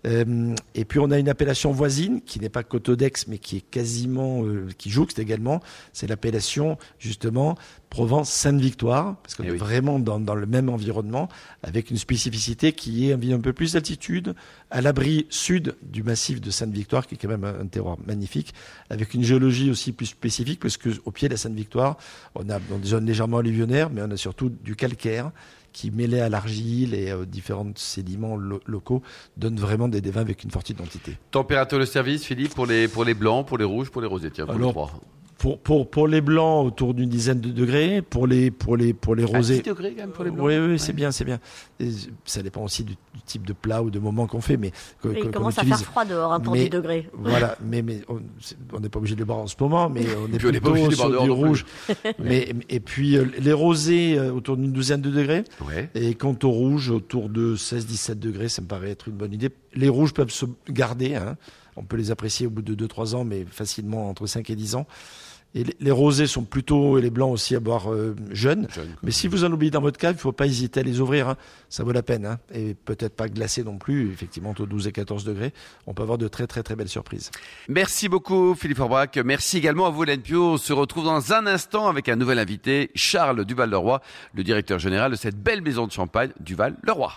Euh, 0.07 0.55
et 0.75 0.85
puis 0.85 0.99
on 0.99 1.11
a 1.11 1.19
une 1.19 1.29
appellation 1.29 1.73
voisine 1.73 2.21
qui 2.23 2.39
n'est 2.41 2.49
pas 2.49 2.63
côte 2.63 2.91
d'Aix, 2.91 3.13
mais 3.27 3.39
qui 3.39 3.59
est 3.59 3.61
quasiment, 3.61 4.45
euh, 4.45 4.69
qui 4.77 4.91
jouxte 4.91 5.19
également. 5.19 5.61
C'est 5.93 6.07
l'appellation 6.07 6.79
justement 6.99 7.57
Provence-Sainte-Victoire, 7.91 9.17
parce 9.23 9.35
qu'on 9.35 9.45
eh 9.45 9.49
est 9.49 9.53
oui. 9.53 9.57
vraiment 9.57 9.99
dans, 9.99 10.19
dans, 10.19 10.35
le 10.35 10.47
même 10.47 10.69
environnement, 10.69 11.29
avec 11.63 11.91
une 11.91 11.97
spécificité 11.97 12.73
qui 12.73 13.09
est 13.09 13.33
un 13.33 13.41
peu 13.41 13.53
plus 13.53 13.75
d'altitude, 13.75 14.35
à 14.71 14.81
l'abri 14.81 15.27
sud 15.31 15.77
du 15.83 16.03
massif 16.03 16.41
de 16.41 16.51
Sainte-Victoire, 16.51 17.07
qui 17.07 17.15
est 17.15 17.19
quand 17.19 17.29
même 17.29 17.45
un, 17.45 17.61
un, 17.61 17.67
terroir 17.67 17.97
magnifique, 18.05 18.53
avec 18.91 19.15
une 19.15 19.23
géologie 19.23 19.71
aussi 19.71 19.93
plus 19.93 20.07
spécifique, 20.07 20.61
parce 20.61 20.77
qu'au 20.77 21.11
pied 21.13 21.29
de 21.29 21.35
la 21.35 21.39
Sainte-Victoire, 21.39 21.97
on 22.35 22.51
a 22.51 22.59
des 22.59 22.89
zones 22.89 23.07
légèrement 23.07 23.39
alluvionnaires, 23.39 23.91
mais 23.91 24.03
on 24.03 24.11
a 24.11 24.17
surtout 24.17 24.51
du 24.51 24.75
calcaire, 24.75 25.31
qui 25.75 25.91
mêlé 25.91 26.21
à 26.21 26.31
l'argile 26.31 26.95
et 26.95 27.13
aux 27.13 27.27
différents 27.27 27.73
sédiments 27.75 28.37
lo 28.37 28.61
locaux 28.65 29.03
donne 29.37 29.57
vraiment 29.57 29.89
des, 29.89 30.01
des, 30.01 30.11
vins 30.11 30.23
avec 30.23 30.45
une 30.45 30.51
forte 30.51 30.71
identité. 30.71 31.19
Température 31.31 31.79
de 31.79 31.85
service, 31.85 32.25
Philippe, 32.25 32.55
pour 32.55 32.65
les, 32.65 32.89
pour 32.89 33.05
les 33.05 33.13
blancs, 33.13 33.47
pour 33.47 33.59
les 33.59 33.65
rouges, 33.65 33.91
pour 33.91 34.01
les 34.01 34.07
rosés, 34.07 34.31
tiens, 34.31 34.47
pour 34.47 34.55
Alors, 34.55 34.69
les 34.69 34.73
trois 34.73 34.93
pour, 35.45 35.59
pour, 35.59 35.91
pour 35.91 36.09
les 36.09 36.23
blancs, 36.23 36.67
autour 36.67 36.95
d'une 36.95 37.11
dizaine 37.11 37.39
de 37.39 37.51
degrés. 37.51 38.01
Pour 38.01 38.27
les, 38.27 38.51
pour 38.51 38.79
les, 38.79 38.95
pour 38.95 39.15
les 39.15 39.25
rosés. 39.25 39.57
10 39.59 39.63
degrés 39.65 39.91
quand 39.91 40.01
même 40.01 40.11
pour 40.11 40.25
les 40.25 40.31
blancs 40.31 40.47
Oui, 40.47 40.57
oui, 40.57 40.67
ouais. 40.69 40.79
c'est 40.79 40.95
bien, 40.95 41.13
c'est 41.13 41.27
bien. 41.27 41.39
Et 41.79 41.91
ça 42.25 42.43
dépend 42.43 42.63
aussi 42.63 42.83
du, 42.83 42.95
du, 42.95 43.21
type 43.27 43.45
de 43.45 43.53
plat 43.53 43.83
ou 43.83 43.91
de 43.91 43.99
moment 43.99 44.27
qu'on 44.27 44.41
fait. 44.41 44.57
Mais 44.57 44.73
que, 45.03 45.09
il 45.15 45.31
commence 45.31 45.59
à 45.59 45.65
faire 45.65 45.79
froid 45.81 46.07
dehors 46.07 46.33
hein, 46.33 46.41
pour 46.41 46.55
mais, 46.55 46.65
10 46.65 46.71
degrés. 46.71 47.11
Voilà, 47.13 47.59
mais, 47.63 47.83
mais 47.83 48.01
on 48.73 48.81
n'est 48.81 48.89
pas 48.89 48.99
obligé 48.99 49.17
de 49.17 49.21
le 49.21 49.27
boire 49.27 49.41
en 49.41 49.47
ce 49.47 49.57
moment, 49.61 49.91
mais 49.91 50.07
on 50.19 50.33
est 50.33 50.39
plutôt 50.39 50.71
on 50.71 50.77
est 50.77 50.95
sur 50.95 51.23
du 51.23 51.31
rouge. 51.31 51.67
mais, 52.19 52.49
et 52.71 52.81
puis 52.81 53.19
euh, 53.19 53.27
les 53.39 53.53
rosés 53.53 54.19
euh, 54.19 54.33
autour 54.33 54.57
d'une 54.57 54.73
douzaine 54.73 55.03
de 55.03 55.11
degrés. 55.11 55.45
Ouais. 55.69 55.91
Et 55.95 56.15
quant 56.15 56.39
au 56.43 56.51
rouge, 56.51 56.89
autour 56.89 57.29
de 57.29 57.55
16-17 57.55 58.15
degrés, 58.15 58.49
ça 58.49 58.63
me 58.63 58.67
paraît 58.67 58.93
être 58.93 59.09
une 59.09 59.17
bonne 59.17 59.35
idée. 59.35 59.51
Les 59.75 59.91
rouges 59.91 60.15
peuvent 60.15 60.31
se 60.31 60.47
garder. 60.71 61.17
Hein. 61.17 61.37
On 61.77 61.83
peut 61.83 61.99
les 61.99 62.11
apprécier 62.11 62.47
au 62.47 62.51
bout 62.51 62.63
de 62.63 62.87
2-3 62.87 63.15
ans, 63.15 63.25
mais 63.25 63.45
facilement 63.45 64.09
entre 64.09 64.27
5 64.27 64.49
et 64.49 64.57
10 64.57 64.77
ans. 64.77 64.87
Et 65.57 65.63
les, 65.65 65.77
les 65.79 65.91
rosés 65.93 66.27
sont 66.27 66.43
plutôt, 66.43 66.99
et 66.99 67.03
les 67.03 67.11
blancs 67.11 67.33
aussi 67.33 67.55
à 67.55 67.61
boire 67.61 67.93
euh, 67.93 68.17
jeunes. 68.33 68.67
Jeune, 68.75 68.89
Mais 69.05 69.13
si 69.13 69.29
vous 69.29 69.45
en 69.45 69.53
oubliez 69.53 69.71
dans 69.71 69.81
votre 69.81 69.99
cave, 69.99 70.17
il 70.17 70.21
faut 70.21 70.33
pas 70.33 70.47
hésiter 70.47 70.81
à 70.81 70.83
les 70.83 71.01
ouvrir. 71.01 71.29
hein. 71.29 71.37
Ça 71.69 71.85
vaut 71.85 71.93
la 71.93 72.03
peine. 72.03 72.27
hein. 72.27 72.39
Et 72.53 72.75
peut-être 72.75 73.15
pas 73.15 73.29
glacés 73.29 73.63
non 73.63 73.79
plus. 73.79 74.11
Effectivement, 74.13 74.51
entre 74.51 74.67
12 74.67 74.89
et 74.89 74.93
14 74.93 75.23
degrés, 75.25 75.53
on 75.87 75.95
peut 75.95 76.03
avoir 76.03 76.19
de 76.19 76.27
très 76.29 76.47
très 76.49 76.63
très 76.65 76.75
belles 76.75 76.89
surprises. 76.89 77.31
Merci 77.69 78.09
beaucoup 78.09 78.55
Philippe 78.55 78.79
Forbrac. 78.79 79.17
Merci 79.25 79.59
également 79.59 79.87
à 79.87 79.91
vous 79.91 80.03
Hélène 80.03 80.23
Pio. 80.23 80.55
On 80.55 80.57
se 80.57 80.73
retrouve 80.73 81.05
dans 81.05 81.33
un 81.33 81.47
instant 81.47 81.89
avec 81.89 82.09
un 82.09 82.17
nouvel 82.17 82.39
invité, 82.41 82.91
Charles 82.97 83.45
Duval-Leroy, 83.45 84.01
le 84.35 84.43
directeur 84.43 84.79
général 84.81 85.13
de 85.13 85.17
cette 85.17 85.37
belle 85.41 85.63
maison 85.63 85.87
de 85.87 85.93
champagne 85.93 86.31
Duval-Leroy. 86.41 87.13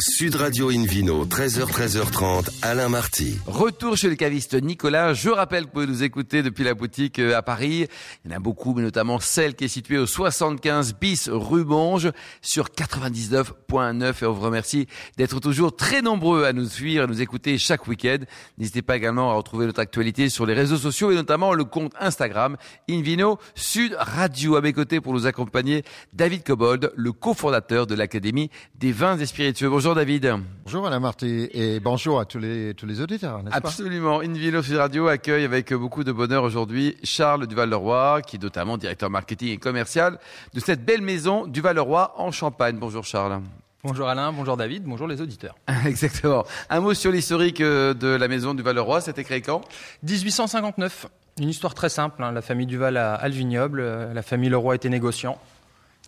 Sud 0.00 0.36
Radio 0.36 0.70
Invino, 0.70 1.24
13h, 1.24 1.66
13h30, 1.66 2.50
Alain 2.62 2.88
Marty. 2.88 3.38
Retour 3.46 3.96
chez 3.96 4.08
le 4.08 4.14
caviste 4.14 4.54
Nicolas. 4.54 5.12
Je 5.12 5.28
rappelle 5.28 5.62
que 5.62 5.66
vous 5.66 5.72
pouvez 5.72 5.86
nous 5.86 6.02
écouter 6.02 6.42
depuis 6.42 6.64
la 6.64 6.74
boutique 6.74 7.18
euh, 7.18 7.36
à 7.36 7.42
Paris. 7.42 7.86
Il 8.24 8.30
y 8.30 8.34
en 8.34 8.36
a 8.36 8.40
beaucoup, 8.40 8.74
mais 8.74 8.82
notamment 8.82 9.20
celle 9.20 9.54
qui 9.54 9.64
est 9.64 9.68
située 9.68 9.98
au 9.98 10.06
75 10.06 10.94
bis 10.94 11.28
rue 11.28 11.64
Monge 11.64 12.12
sur 12.42 12.66
99.9. 12.68 14.22
Et 14.22 14.26
on 14.26 14.32
vous 14.32 14.40
remercie 14.40 14.86
d'être 15.16 15.40
toujours 15.40 15.74
très 15.74 16.02
nombreux 16.02 16.44
à 16.44 16.52
nous 16.52 16.66
suivre, 16.66 17.04
à 17.04 17.06
nous 17.06 17.20
écouter 17.20 17.58
chaque 17.58 17.86
week-end. 17.86 18.18
N'hésitez 18.56 18.82
pas 18.82 18.96
également 18.96 19.30
à 19.30 19.34
retrouver 19.34 19.66
notre 19.66 19.80
actualité 19.80 20.28
sur 20.28 20.46
les 20.46 20.54
réseaux 20.54 20.76
sociaux 20.76 21.10
et 21.10 21.14
notamment 21.14 21.54
le 21.54 21.64
compte 21.64 21.92
Instagram 22.00 22.56
Invino 22.90 23.38
Sud 23.54 23.96
Radio. 23.98 24.56
À 24.56 24.60
mes 24.60 24.72
côtés 24.72 25.00
pour 25.00 25.12
nous 25.12 25.26
accompagner, 25.26 25.84
David 26.12 26.44
Cobold, 26.44 26.92
le 26.96 27.12
cofondateur 27.12 27.86
de 27.86 27.94
l'Académie 27.94 28.50
des 28.74 28.92
vins 28.92 29.18
et 29.18 29.26
spiritueux. 29.26 29.67
Bonjour 29.70 29.94
David. 29.94 30.34
Bonjour 30.64 30.86
Alain 30.86 31.00
Marty 31.00 31.48
et 31.52 31.80
bonjour 31.80 32.20
à 32.20 32.24
tous 32.24 32.38
les, 32.38 32.74
tous 32.74 32.86
les 32.86 33.00
auditeurs, 33.00 33.38
n'est-ce 33.42 33.50
pas? 33.50 33.56
Absolument. 33.68 34.20
Invino 34.20 34.62
Sud 34.62 34.76
Radio 34.76 35.08
accueille 35.08 35.44
avec 35.44 35.72
beaucoup 35.74 36.04
de 36.04 36.12
bonheur 36.12 36.42
aujourd'hui 36.44 36.96
Charles 37.02 37.46
Duval-Leroy, 37.46 38.22
qui 38.22 38.36
est 38.36 38.42
notamment 38.42 38.76
directeur 38.78 39.10
marketing 39.10 39.48
et 39.50 39.56
commercial 39.58 40.18
de 40.54 40.60
cette 40.60 40.84
belle 40.84 41.02
maison 41.02 41.46
Duval-Leroy 41.46 42.14
en 42.16 42.30
Champagne. 42.30 42.76
Bonjour 42.78 43.04
Charles. 43.04 43.40
Bonjour 43.84 44.08
Alain, 44.08 44.32
bonjour 44.32 44.56
David, 44.56 44.84
bonjour 44.84 45.06
les 45.06 45.20
auditeurs. 45.20 45.54
Exactement. 45.86 46.44
Un 46.70 46.80
mot 46.80 46.94
sur 46.94 47.10
l'historique 47.12 47.60
euh, 47.60 47.94
de 47.94 48.08
la 48.08 48.28
maison 48.28 48.54
Duval-Leroy. 48.54 49.00
C'était 49.00 49.24
créé 49.24 49.40
quand? 49.42 49.62
1859, 50.02 51.06
une 51.40 51.48
histoire 51.48 51.74
très 51.74 51.88
simple. 51.88 52.22
hein. 52.22 52.32
La 52.32 52.42
famille 52.42 52.66
Duval 52.66 52.96
a, 52.96 53.14
a 53.14 53.28
le 53.28 53.34
vignoble, 53.34 53.80
euh, 53.80 54.12
la 54.14 54.22
famille 54.22 54.48
Leroy 54.50 54.74
était 54.76 54.88
négociant. 54.88 55.38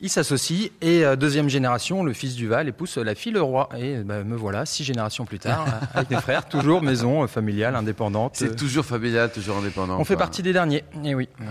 Ils 0.03 0.09
s'associent 0.09 0.69
et 0.81 1.05
euh, 1.05 1.15
deuxième 1.15 1.51
génération, 1.51 2.03
le 2.03 2.15
fils 2.15 2.35
Duval 2.35 2.69
épouse 2.69 2.97
la 2.97 3.15
fille 3.15 3.33
Leroy. 3.33 3.69
Et 3.79 3.99
bah, 3.99 4.25
me 4.25 4.35
voilà, 4.35 4.65
six 4.65 4.83
générations 4.83 5.27
plus 5.27 5.39
tard, 5.39 5.67
euh, 5.69 5.87
avec 5.95 6.11
mes 6.11 6.21
frères, 6.21 6.49
toujours 6.49 6.81
maison 6.81 7.23
euh, 7.23 7.27
familiale, 7.27 7.77
indépendante. 7.77 8.33
C'est 8.35 8.53
Euh, 8.53 8.55
toujours 8.55 8.87
familial, 8.87 9.31
toujours 9.31 9.59
indépendant. 9.59 9.99
On 10.01 10.05
fait 10.05 10.15
quoi. 10.15 10.25
partie 10.25 10.43
des 10.43 10.55
derniers, 10.55 10.85
et 11.05 11.15
oui. 11.15 11.29
Ouais. 11.39 11.47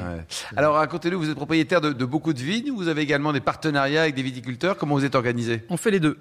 Alors 0.57 0.75
racontez-nous, 0.75 1.19
vous 1.19 1.29
êtes 1.29 1.35
propriétaire 1.35 1.79
de, 1.79 1.93
de 1.93 2.05
beaucoup 2.05 2.33
de 2.33 2.39
vignes, 2.39 2.71
vous 2.75 2.87
avez 2.87 3.03
également 3.03 3.33
des 3.33 3.39
partenariats 3.39 4.01
avec 4.01 4.15
des 4.15 4.23
viticulteurs. 4.23 4.77
Comment 4.77 4.95
vous 4.95 5.05
êtes 5.05 5.15
organisé? 5.15 5.63
On 5.69 5.77
fait 5.77 5.91
les 5.91 5.99
deux. 5.99 6.17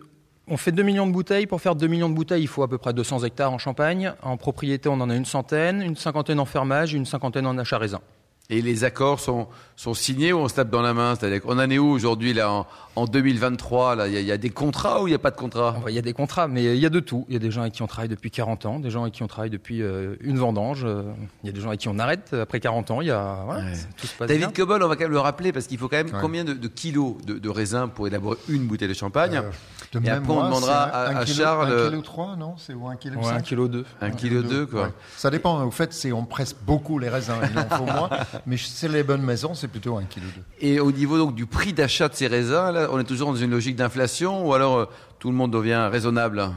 On 0.50 0.56
fait 0.56 0.72
2 0.72 0.82
millions 0.82 1.06
de 1.06 1.12
bouteilles. 1.12 1.46
Pour 1.46 1.60
faire 1.60 1.74
2 1.74 1.86
millions 1.88 2.08
de 2.08 2.14
bouteilles, 2.14 2.42
il 2.42 2.46
faut 2.48 2.62
à 2.62 2.68
peu 2.68 2.78
près 2.78 2.94
200 2.94 3.24
hectares 3.24 3.52
en 3.52 3.58
Champagne. 3.58 4.14
En 4.22 4.38
propriété, 4.38 4.88
on 4.88 4.94
en 5.00 5.10
a 5.10 5.14
une 5.14 5.26
centaine, 5.26 5.82
une 5.82 5.94
cinquantaine 5.96 6.40
en 6.40 6.46
fermage, 6.46 6.94
une 6.94 7.04
cinquantaine 7.04 7.46
en 7.46 7.58
achat 7.58 7.76
raisin. 7.76 8.00
Et 8.50 8.62
les 8.62 8.84
accords 8.84 9.20
sont, 9.20 9.46
sont 9.76 9.92
signés 9.92 10.32
ou 10.32 10.38
on 10.38 10.48
se 10.48 10.54
tape 10.54 10.70
dans 10.70 10.80
la 10.80 10.94
main? 10.94 11.14
C'est-à-dire 11.14 11.42
qu'on 11.42 11.58
en 11.58 11.68
est 11.68 11.76
où 11.76 11.86
aujourd'hui 11.90 12.32
là 12.32 12.50
en, 12.50 12.66
en 12.96 13.04
2023 13.04 13.94
là? 13.94 14.08
Il 14.08 14.14
y, 14.14 14.16
a- 14.16 14.20
il 14.20 14.26
y 14.26 14.32
a 14.32 14.38
des 14.38 14.48
contrats 14.48 15.02
ou 15.02 15.06
il 15.06 15.10
n'y 15.10 15.14
a 15.14 15.18
pas 15.18 15.30
de 15.30 15.36
contrats? 15.36 15.74
Enfin, 15.76 15.90
Il 15.90 15.94
y 15.94 15.98
a 15.98 16.02
des 16.02 16.14
contrats, 16.14 16.48
mais 16.48 16.64
il 16.64 16.80
y 16.80 16.86
a 16.86 16.88
de 16.88 17.00
tout. 17.00 17.26
Il 17.28 17.34
y 17.34 17.36
a 17.36 17.40
des 17.40 17.50
gens 17.50 17.60
avec 17.60 17.74
qui 17.74 17.82
on 17.82 17.86
travaille 17.86 18.08
depuis 18.08 18.30
40 18.30 18.64
ans, 18.64 18.80
des 18.80 18.88
gens 18.88 19.02
avec 19.02 19.12
qui 19.12 19.22
on 19.22 19.26
travaille 19.26 19.50
depuis 19.50 19.82
euh, 19.82 20.16
une 20.22 20.38
vendange. 20.38 20.80
euh, 20.86 21.02
Il 21.44 21.48
y 21.48 21.50
a 21.50 21.52
des 21.52 21.60
gens 21.60 21.68
avec 21.68 21.80
qui 21.80 21.88
on 21.88 21.98
arrête 21.98 22.32
après 22.32 22.58
40 22.58 22.90
ans. 22.90 23.02
Il 23.02 23.08
y 23.08 23.10
a, 23.10 23.42
voilà, 23.44 23.64
Ouais. 23.64 23.72
tout 23.98 24.06
se 24.06 24.14
passe 24.14 24.28
David 24.28 24.44
bien. 24.44 24.52
Cobol, 24.52 24.82
on 24.82 24.88
va 24.88 24.96
quand 24.96 25.02
même 25.04 25.12
le 25.12 25.20
rappeler 25.20 25.52
parce 25.52 25.66
qu'il 25.66 25.76
faut 25.76 25.88
quand 25.88 25.98
même 25.98 26.06
Ouais. 26.06 26.18
combien 26.22 26.44
de, 26.44 26.54
de 26.54 26.68
kilos 26.68 27.16
de, 27.26 27.34
de 27.34 27.48
raisin 27.50 27.86
pour 27.88 28.06
élaborer 28.06 28.38
une 28.48 28.66
bouteille 28.66 28.88
de 28.88 28.94
champagne? 28.94 29.36
Euh, 29.36 29.50
de 29.92 30.04
Et 30.06 30.10
après, 30.10 30.32
on 30.32 30.44
demandera 30.44 30.82
à- 30.84 31.08
un 31.10 31.16
à 31.16 31.24
kilo- 31.24 31.42
Charles, 31.44 31.66
Un 31.68 31.70
euh, 31.70 31.88
kilo 31.88 32.02
3, 32.02 32.36
non 32.36 32.54
C'est 32.58 32.74
ou 32.74 32.86
un 32.88 32.96
kilo 32.96 33.18
Ouais, 33.20 33.26
un 33.26 33.30
5 33.38 33.42
kilo 33.42 33.68
deux. 33.68 33.84
Un 34.00 34.10
kilo 34.10 34.42
deux 34.42 34.66
quoi. 34.66 34.82
Ouais. 34.82 34.92
Ça 35.16 35.30
dépend. 35.30 35.62
Au 35.64 35.70
fait, 35.70 35.92
c'est 35.92 36.12
on 36.12 36.24
presse 36.24 36.54
beaucoup 36.54 36.98
les 36.98 37.08
raisins. 37.08 37.34
Il 37.50 37.58
en 37.58 37.76
faut 37.76 37.84
moins. 37.84 38.10
Mais 38.46 38.56
c'est 38.58 38.88
les 38.88 39.02
bonnes 39.02 39.22
maisons, 39.22 39.54
c'est 39.54 39.68
plutôt 39.68 39.96
un 39.96 40.04
kilo 40.04 40.26
2. 40.34 40.42
Et 40.66 40.80
au 40.80 40.92
niveau 40.92 41.16
donc 41.18 41.34
du 41.34 41.46
prix 41.46 41.72
d'achat 41.72 42.08
de 42.08 42.14
ces 42.14 42.26
raisins, 42.26 42.70
là, 42.72 42.88
on 42.92 42.98
est 42.98 43.04
toujours 43.04 43.30
dans 43.32 43.36
une 43.38 43.50
logique 43.50 43.76
d'inflation 43.76 44.46
ou 44.46 44.52
alors 44.54 44.76
euh, 44.76 44.84
tout 45.18 45.30
le 45.30 45.36
monde 45.36 45.52
devient 45.52 45.88
raisonnable? 45.90 46.50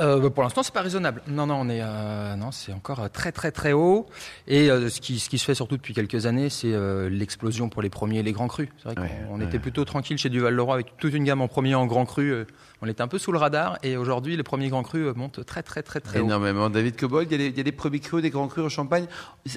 Euh, 0.00 0.20
bah, 0.20 0.30
pour 0.30 0.42
l'instant, 0.44 0.62
c'est 0.62 0.72
pas 0.72 0.82
raisonnable. 0.82 1.22
Non, 1.26 1.46
non, 1.46 1.56
on 1.60 1.68
est, 1.68 1.80
euh, 1.82 2.36
non, 2.36 2.52
c'est 2.52 2.72
encore 2.72 3.00
euh, 3.00 3.08
très, 3.08 3.32
très, 3.32 3.50
très 3.50 3.72
haut. 3.72 4.06
Et 4.46 4.70
euh, 4.70 4.88
ce 4.88 5.00
qui, 5.00 5.18
ce 5.18 5.28
qui 5.28 5.38
se 5.38 5.44
fait 5.44 5.54
surtout 5.56 5.76
depuis 5.76 5.92
quelques 5.94 6.26
années, 6.26 6.50
c'est 6.50 6.72
euh, 6.72 7.08
l'explosion 7.08 7.68
pour 7.68 7.82
les 7.82 7.90
premiers 7.90 8.18
et 8.20 8.22
les 8.22 8.32
grands 8.32 8.46
crus. 8.48 8.68
C'est 8.78 8.84
vrai 8.84 8.94
qu'on 8.94 9.02
Ouais, 9.02 9.10
on 9.30 9.38
ouais. 9.40 9.44
était 9.46 9.58
plutôt 9.58 9.84
tranquille 9.84 10.16
chez 10.18 10.28
Duval-Leroy 10.28 10.74
avec 10.74 10.96
toute 10.98 11.14
une 11.14 11.24
gamme 11.24 11.40
en 11.40 11.48
premier 11.48 11.70
et 11.70 11.74
en 11.74 11.86
grand 11.86 12.04
cru. 12.04 12.30
euh, 12.30 12.44
on 12.80 12.86
était 12.86 13.02
un 13.02 13.08
peu 13.08 13.18
sous 13.18 13.32
le 13.32 13.38
radar. 13.38 13.76
Et 13.82 13.96
aujourd'hui, 13.96 14.36
les 14.36 14.44
premiers 14.44 14.68
grands 14.68 14.84
crus 14.84 15.12
montent 15.16 15.44
très, 15.44 15.64
très, 15.64 15.82
très, 15.82 15.98
très 16.00 16.20
haut. 16.20 16.24
Énormément. 16.26 16.70
David 16.70 16.96
Cobold, 16.96 17.26
il 17.28 17.32
y, 17.32 17.34
a 17.34 17.38
des, 17.38 17.46
il 17.52 17.56
y 17.56 17.60
a 17.60 17.64
des 17.64 17.72
premiers 17.72 17.98
crus, 17.98 18.22
des 18.22 18.30
grands 18.30 18.46
crus 18.46 18.64
en 18.64 18.68
Champagne. 18.68 19.06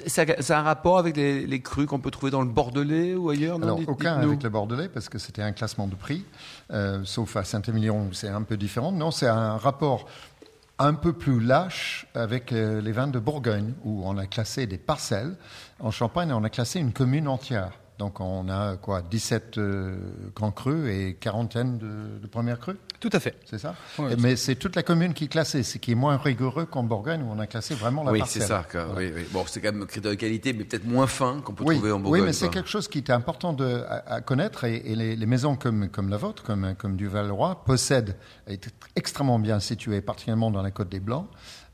Ça, 0.08 0.24
ça 0.40 0.56
a 0.58 0.60
un 0.60 0.64
rapport 0.64 0.98
avec 0.98 1.16
les, 1.16 1.46
les 1.46 1.60
crus 1.62 1.86
qu'on 1.86 2.00
peut 2.00 2.10
trouver 2.10 2.32
dans 2.32 2.40
le 2.42 2.48
Bordelais 2.48 3.14
ou 3.14 3.30
ailleurs 3.30 3.60
non? 3.60 3.66
Alors, 3.66 3.78
Dites- 3.78 3.88
aucun 3.88 4.14
avec 4.16 4.42
le 4.42 4.48
Bordelais, 4.50 4.88
parce 4.88 5.08
que 5.08 5.18
c'était 5.18 5.42
un 5.42 5.52
classement 5.52 5.86
de 5.86 5.94
prix, 5.94 6.24
euh, 6.72 7.02
sauf 7.04 7.36
à 7.36 7.44
Saint-Émilion 7.44 8.08
où 8.10 8.12
c'est 8.12 8.28
un 8.28 8.42
peu 8.42 8.56
différent. 8.56 8.90
Non, 8.90 9.12
c'est 9.12 9.28
un 9.28 9.56
rapport 9.56 10.06
un 10.82 10.94
peu 10.94 11.12
plus 11.12 11.38
lâche 11.38 12.06
avec 12.14 12.52
euh, 12.52 12.80
les 12.80 12.90
vins 12.90 13.06
de 13.06 13.20
Bourgogne, 13.20 13.74
où 13.84 14.02
on 14.04 14.18
a 14.18 14.26
classé 14.26 14.66
des 14.66 14.78
parcelles. 14.78 15.36
En 15.78 15.92
Champagne, 15.92 16.32
on 16.32 16.42
a 16.42 16.50
classé 16.50 16.80
une 16.80 16.92
commune 16.92 17.28
entière. 17.28 17.78
Donc, 17.98 18.20
on 18.20 18.48
a 18.48 18.76
quoi 18.76 19.00
17 19.02 19.58
euh, 19.58 19.96
grands 20.34 20.50
crus 20.50 20.90
et 20.90 21.14
quarantaine 21.14 21.78
de, 21.78 22.18
de 22.20 22.26
premières 22.26 22.58
crues, 22.58 22.78
Tout 23.02 23.10
à 23.12 23.18
fait. 23.18 23.34
c'est 23.50 23.58
ça 23.58 23.74
Oui, 23.98 24.12
Mais 24.20 24.36
c'est 24.36 24.54
toute 24.54 24.76
la 24.76 24.84
commune 24.84 25.12
qui 25.12 25.24
est 25.24 25.28
classée, 25.28 25.64
ce 25.64 25.76
qui 25.78 25.90
est 25.90 25.96
moins 25.96 26.16
rigoureux 26.16 26.66
qu'en 26.66 26.84
Bourgogne, 26.84 27.20
où 27.22 27.32
on 27.32 27.38
a 27.40 27.48
classé 27.48 27.74
vraiment 27.74 28.04
la 28.04 28.12
Oui, 28.12 28.20
parcelle. 28.20 28.42
c'est 28.42 28.48
ça. 28.48 28.64
quoi. 28.70 28.84
Voilà. 28.84 29.00
Oui, 29.08 29.12
oui. 29.16 29.26
Bon, 29.32 29.44
c'est 29.48 29.60
quand 29.60 29.72
même 29.72 29.82
un 29.82 29.86
critère 29.86 30.12
de 30.12 30.16
qualité, 30.16 30.52
mais 30.52 30.62
peut-être 30.62 30.84
moins 30.86 31.08
fin 31.08 31.40
qu'on 31.44 31.52
peut 31.52 31.64
oui, 31.66 31.74
trouver 31.74 31.90
en 31.90 31.98
Bourgogne. 31.98 32.20
Oui, 32.20 32.26
mais 32.26 32.32
c'est 32.32 32.48
quelque 32.48 32.68
chose 32.68 32.86
qui 32.86 32.98
est 32.98 33.10
important 33.10 33.52
de, 33.52 33.82
à, 33.88 34.14
à 34.14 34.20
connaître 34.20 34.62
et, 34.62 34.76
et 34.76 34.94
les, 34.94 35.16
les 35.16 35.26
maisons 35.26 35.56
comme, 35.56 35.88
comme 35.88 36.08
la 36.10 36.16
vôtre, 36.16 36.44
comme, 36.44 36.74
comme 36.78 36.96
du 36.96 37.10
possèdent, 37.66 38.16
est 38.46 38.68
extrêmement 38.94 39.40
bien 39.40 39.58
situées, 39.58 40.00
particulièrement 40.00 40.52
dans 40.52 40.62
la 40.62 40.70
Côte 40.70 40.88
des 40.88 41.00
Blancs. 41.00 41.26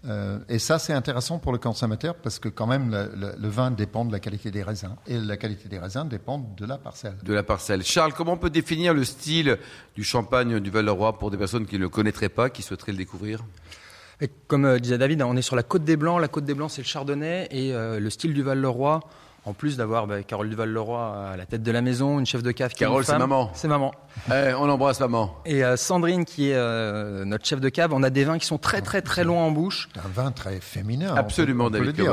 Euh, 0.04 0.38
et 0.48 0.60
ça, 0.60 0.78
c'est 0.78 0.92
intéressant 0.92 1.38
pour 1.38 1.50
le 1.50 1.58
consommateur 1.58 2.14
parce 2.14 2.38
que 2.38 2.48
quand 2.48 2.68
même, 2.68 2.90
le, 2.92 3.10
le- 3.16 3.34
le 3.36 3.48
vin 3.48 3.72
dépend 3.72 4.04
de 4.04 4.12
la 4.12 4.20
qualité 4.20 4.50
des 4.52 4.62
raisins 4.62 4.94
et 5.08 5.18
la 5.18 5.36
qualité 5.36 5.68
des 5.68 5.78
raisins 5.78 6.06
dépend 6.08 6.38
de 6.56 6.64
la 6.66 6.78
parcelle. 6.78 7.16
de 7.24 7.32
la 7.34 7.42
parcelle. 7.42 7.82
Charles, 7.82 8.12
comment 8.14 8.34
on 8.34 8.36
peut 8.38 8.48
définir 8.50 8.94
le 8.94 9.04
style 9.04 9.58
du 9.96 10.04
champagne 10.04 10.60
du 10.60 10.70
Val-de-Roi 10.70 11.18
pour 11.18 11.32
des 11.32 11.36
personnes 11.36 11.66
qui 11.66 11.74
ne 11.76 11.80
le 11.80 11.88
connaîtraient 11.88 12.28
pas, 12.28 12.48
qui 12.48 12.62
souhaiteraient 12.62 12.92
le 12.92 12.98
découvrir? 12.98 13.44
Et 14.20 14.30
comme 14.46 14.64
euh, 14.66 14.78
disait 14.78 14.98
David, 14.98 15.20
on 15.22 15.36
est 15.36 15.42
sur 15.42 15.56
la 15.56 15.62
Côte 15.64 15.84
des 15.84 15.96
Blancs. 15.96 16.20
La 16.20 16.28
Côte 16.28 16.44
des 16.44 16.54
Blancs, 16.54 16.70
c'est 16.70 16.82
le 16.82 16.86
Chardonnay 16.86 17.48
et 17.50 17.72
euh, 17.74 17.98
le 17.98 18.10
style 18.10 18.34
du 18.34 18.42
Val-le-Roi. 18.42 19.00
En 19.48 19.54
plus 19.54 19.78
d'avoir 19.78 20.06
bah, 20.06 20.22
Carole 20.22 20.50
Duval-Leroy 20.50 21.30
à 21.32 21.36
la 21.38 21.46
tête 21.46 21.62
de 21.62 21.70
la 21.72 21.80
maison, 21.80 22.18
une 22.18 22.26
chef 22.26 22.42
de 22.42 22.50
cave 22.52 22.72
qui 22.74 22.84
est 22.84 22.86
Carole, 22.86 23.02
c'est 23.02 23.16
maman. 23.16 23.50
C'est 23.54 23.66
maman. 23.66 23.92
Eh, 24.30 24.52
On 24.52 24.68
embrasse 24.68 25.00
maman. 25.00 25.34
Et 25.46 25.64
euh, 25.64 25.78
Sandrine, 25.78 26.26
qui 26.26 26.50
est 26.50 26.54
euh, 26.54 27.24
notre 27.24 27.46
chef 27.46 27.58
de 27.58 27.70
cave, 27.70 27.94
on 27.94 28.02
a 28.02 28.10
des 28.10 28.24
vins 28.24 28.36
qui 28.36 28.44
sont 28.44 28.58
très 28.58 28.82
très 28.82 29.00
très 29.00 29.24
loin 29.24 29.42
en 29.42 29.50
bouche. 29.50 29.88
Un 29.96 30.08
vin 30.08 30.32
très 30.32 30.60
féminin. 30.60 31.14
Absolument, 31.16 31.64
on 31.64 31.70
peut, 31.70 31.78
on 31.78 31.80
peut 31.80 31.86
David 31.86 31.98
le 31.98 32.02
dire, 32.04 32.12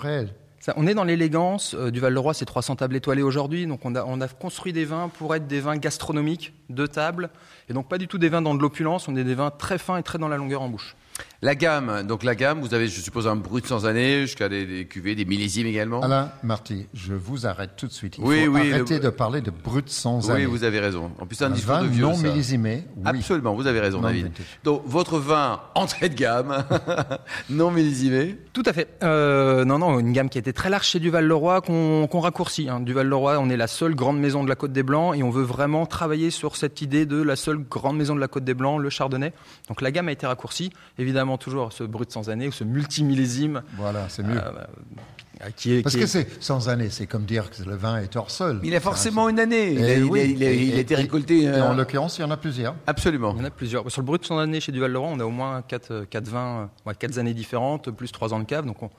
réel. 0.00 0.28
Ça, 0.60 0.72
on 0.76 0.86
est 0.86 0.94
dans 0.94 1.02
l'élégance. 1.04 1.74
euh, 1.74 1.90
du 1.90 1.98
Val-le-Roi, 1.98 2.32
c'est 2.32 2.44
300 2.44 2.76
tables 2.76 2.94
étoilées 2.94 3.22
aujourd'hui. 3.22 3.66
Donc 3.66 3.80
on 3.84 3.96
a, 3.96 4.04
on 4.04 4.20
a 4.20 4.28
construit 4.28 4.72
des 4.72 4.84
vins 4.84 5.08
pour 5.08 5.34
être 5.34 5.48
des 5.48 5.60
vins 5.60 5.78
gastronomiques, 5.78 6.52
de 6.68 6.86
table. 6.86 7.30
Et 7.68 7.72
donc 7.72 7.88
pas 7.88 7.98
du 7.98 8.06
tout 8.06 8.18
des 8.18 8.28
vins 8.28 8.42
dans 8.42 8.54
de 8.54 8.62
l'opulence, 8.62 9.08
on 9.08 9.16
est 9.16 9.24
des 9.24 9.34
vins 9.34 9.50
très 9.50 9.78
fins 9.78 9.96
et 9.96 10.04
très 10.04 10.18
dans 10.18 10.28
la 10.28 10.36
longueur 10.36 10.62
en 10.62 10.68
bouche. 10.68 10.94
La 11.40 11.54
gamme, 11.54 12.02
donc 12.04 12.24
la 12.24 12.34
gamme, 12.34 12.60
vous 12.60 12.74
avez, 12.74 12.88
je 12.88 13.00
suppose, 13.00 13.28
un 13.28 13.36
brut 13.36 13.64
sans 13.64 13.86
année, 13.86 14.22
jusqu'à 14.22 14.48
des, 14.48 14.66
des 14.66 14.86
cuvées, 14.86 15.14
des 15.14 15.24
millésimes 15.24 15.68
également? 15.68 16.00
Alain 16.02 16.32
Marty, 16.42 16.88
je 16.94 17.14
vous 17.14 17.46
arrête 17.46 17.76
tout 17.76 17.86
de 17.86 17.92
suite. 17.92 18.18
Il 18.18 18.24
Oui, 18.24 18.46
faut 18.46 18.50
oui, 18.54 18.72
arrêter 18.72 18.94
le- 18.94 19.00
de 19.04 19.08
parler 19.10 19.40
de 19.40 19.52
brut 19.52 19.88
sans 19.88 20.26
oui, 20.26 20.32
année. 20.34 20.46
vous 20.46 20.64
avez 20.64 20.80
raison. 20.80 21.12
En 21.20 21.26
plus, 21.26 21.36
c'est 21.36 21.44
un, 21.44 21.46
Un 21.46 21.50
discours 21.50 21.74
vin 21.76 21.82
de 21.84 21.88
vieux. 21.88 22.02
non 22.02 22.14
ça. 22.14 22.26
millésimé, 22.26 22.82
oui. 22.96 23.02
Absolument, 23.04 23.54
vous 23.54 23.68
avez 23.68 23.78
raison, 23.78 23.98
Non 24.00 24.08
David. 24.08 24.24
vintage. 24.24 24.46
Donc, 24.64 24.82
votre 24.84 25.18
vin 25.20 25.60
entrée 25.76 26.08
de 26.08 26.16
gamme, 26.16 26.64
non 27.50 27.70
millésimé. 27.70 28.36
Tout 28.52 28.64
à 28.66 28.72
fait. 28.72 28.88
Euh, 29.04 29.64
non, 29.64 29.78
non, 29.78 30.00
une 30.00 30.12
gamme 30.12 30.30
qui 30.30 30.38
était 30.38 30.52
très 30.52 30.70
large 30.70 30.86
chez 30.88 30.98
Duval-Leroy 30.98 31.60
qu'on 31.60 32.08
qu'on 32.10 32.18
raccourcit. 32.18 32.68
Hein. 32.68 32.80
Duval-Leroy, 32.80 33.38
on 33.38 33.48
est 33.48 33.56
la 33.56 33.68
seule 33.68 33.94
grande 33.94 34.18
maison 34.18 34.42
de 34.42 34.48
la 34.48 34.56
Côte 34.56 34.72
des 34.72 34.82
Blancs 34.82 35.14
et 35.16 35.22
on 35.22 35.30
veut 35.30 35.44
vraiment 35.44 35.86
travailler 35.86 36.30
sur 36.32 36.56
cette 36.56 36.82
idée 36.82 37.06
de 37.06 37.22
la 37.22 37.36
seule 37.36 37.58
grande 37.58 37.96
maison 37.96 38.16
de 38.16 38.20
la 38.20 38.26
Côte 38.26 38.42
des 38.42 38.54
Blancs, 38.54 38.80
le 38.82 38.90
Chardonnay. 38.90 39.32
Donc 39.68 39.82
la 39.82 39.92
gamme 39.92 40.08
a 40.08 40.12
été 40.12 40.26
raccourcie. 40.26 40.72
Évidemment, 40.98 41.27
toujours 41.36 41.72
ce 41.72 41.84
brut 41.84 42.10
sans 42.10 42.30
année 42.30 42.48
ou 42.48 42.52
ce 42.52 42.64
multimillésime 42.64 43.62
Voilà, 43.76 44.08
c'est 44.08 44.22
mieux. 44.22 44.38
euh, 44.38 45.50
qui 45.56 45.74
est. 45.74 45.82
Parce 45.82 45.94
qui 45.94 46.00
que 46.00 46.04
est- 46.04 46.08
c'est 46.08 46.42
sans 46.42 46.68
année, 46.68 46.88
c'est 46.90 47.06
comme 47.06 47.24
dire 47.24 47.50
que 47.50 47.62
le 47.62 47.76
vin 47.76 47.98
est 47.98 48.16
hors 48.16 48.30
sol. 48.30 48.60
Il 48.64 48.74
a 48.74 48.80
forcément 48.80 49.28
une 49.28 49.38
année. 49.38 49.72
Il 49.74 49.84
a, 49.84 49.92
Eh 49.92 49.96
il 49.98 50.02
a- 50.02 50.06
oui. 50.06 50.34
il 50.36 50.42
a- 50.44 50.52
il 50.52 50.72
a 50.72 50.76
Et- 50.76 50.80
été 50.80 50.94
et- 50.94 50.96
récolté. 50.96 51.42
Et 51.42 51.48
euh, 51.48 51.64
en 51.68 51.74
l'occurrence, 51.74 52.18
il 52.18 52.22
y 52.22 52.24
en 52.24 52.30
a 52.30 52.36
plusieurs. 52.36 52.74
Absolument. 52.86 53.34
Il 53.36 53.40
y 53.40 53.42
en 53.42 53.46
a 53.46 53.50
plusieurs. 53.50 53.90
Sur 53.90 54.00
le 54.00 54.06
brut 54.06 54.24
sans 54.24 54.38
année 54.38 54.60
chez 54.60 54.72
Duval-Leroy, 54.72 55.08
on 55.12 55.20
a 55.20 55.24
au 55.24 55.30
moins 55.30 55.62
4, 55.62 56.06
quatre 56.10 56.28
vins, 56.28 56.68
euh, 56.86 56.88
ouais, 56.88 56.94
quatre 56.98 57.18
années 57.18 57.34
différentes, 57.34 57.90
plus 57.90 58.10
3 58.10 58.32
ans 58.34 58.40
de 58.40 58.44
cave. 58.44 58.64
Donc 58.66 58.82
on, 58.82 58.90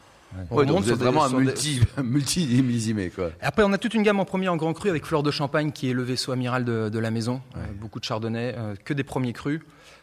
On 0.52 0.58
Ouais, 0.58 0.66
donc 0.68 0.84
vous 0.84 0.92
êtes 0.92 1.00
des- 1.00 1.04
vraiment 1.04 1.24
un 1.24 1.30
des- 1.32 1.38
multi, 1.38 1.80
quoi. 3.16 3.32
Après, 3.42 3.64
on 3.64 3.74
a 3.74 3.80
toute 3.80 3.96
une 3.96 4.04
gamme 4.04 4.20
en 4.20 4.26
premier 4.26 4.48
en 4.48 4.58
grand 4.58 4.74
cru 4.74 4.88
avec 4.92 5.04
Fleur 5.04 5.24
de 5.24 5.32
Champagne 5.32 5.72
qui 5.72 5.90
est 5.90 5.94
le 5.94 6.04
vaisseau 6.04 6.32
amiral 6.32 6.64
de, 6.66 6.90
de 6.90 7.00
la 7.00 7.10
maison. 7.10 7.42
Euh, 7.58 7.60
beaucoup 7.82 8.00
de 8.00 8.06
chardonnay, 8.06 8.54
euh, 8.56 8.76
que 8.86 8.94
des 8.94 9.04
premiers 9.04 9.34
crus. 9.34 9.60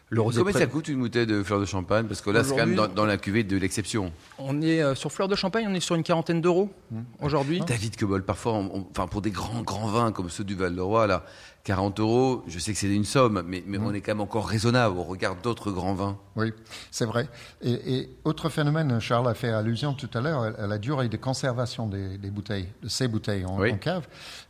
Le 0.09 0.21
rosé 0.21 0.39
Combien 0.39 0.53
ça 0.57 0.67
coûte 0.67 0.87
une 0.87 0.99
bouteille 0.99 1.27
de 1.27 1.43
fleur 1.43 1.59
de 1.59 1.65
champagne? 1.65 2.05
Parce 2.07 2.21
que 2.21 2.29
là, 2.29 2.43
c'est 2.43 2.55
quand 2.55 2.65
même 2.65 2.75
dans, 2.95 3.05
la 3.05 3.17
cuvée 3.17 3.43
de 3.43 3.57
l'exception. 3.57 4.13
On 4.39 4.61
est 4.61 4.81
euh, 4.81 4.95
sur 4.95 5.11
Fleur 5.11 5.27
de 5.27 5.35
Champagne, 5.35 5.65
on 5.69 5.73
est 5.73 5.81
sur 5.81 5.95
une 5.95 6.03
quarantaine 6.03 6.39
d'euros 6.39 6.69
aujourd'hui. 7.21 7.59
David 7.67 7.97
Cobol, 7.97 8.23
parfois, 8.23 8.53
on- 8.53 8.71
on- 8.73 8.87
enfin, 8.91 9.07
pour 9.07 9.21
des 9.21 9.31
grands, 9.31 9.63
grands 9.63 9.87
vins 9.87 10.11
comme 10.13 10.29
ceux 10.29 10.45
du 10.45 10.55
Val-de-Roi, 10.55 11.07
là, 11.07 11.25
40 11.67 11.99
euros, 11.99 12.43
je 12.47 12.59
sais 12.59 12.71
que 12.71 12.79
c'est 12.79 12.87
une 12.87 13.03
somme, 13.03 13.43
mais, 13.45 13.61
mais 13.67 13.77
on 13.77 13.93
est 13.93 13.99
quand 13.99 14.11
même 14.13 14.21
encore 14.21 14.47
raisonnable 14.47 14.97
au 14.97 15.03
regard 15.03 15.35
d'autres 15.35 15.69
grands 15.69 15.93
vins. 15.95 16.17
Oui, 16.37 16.53
c'est 16.91 17.03
vrai. 17.03 17.27
Et, 17.61 17.97
et 17.97 18.09
autre 18.23 18.47
phénomène, 18.47 19.01
Charles 19.01 19.27
a 19.27 19.33
fait 19.33 19.49
allusion 19.49 19.93
tout 19.93 20.09
à 20.13 20.21
l'heure, 20.21 20.43
à 20.57 20.65
la 20.65 20.77
durée 20.77 21.09
de 21.09 21.17
conservation 21.17 21.85
des, 21.87 22.17
des 22.17 22.29
bouteilles, 22.31 22.69
de 22.81 22.87
ces 22.87 23.09
bouteilles 23.09 23.43
en, 23.45 23.59
Oui. 23.59 23.73
en 23.73 23.77
cave. 23.77 24.07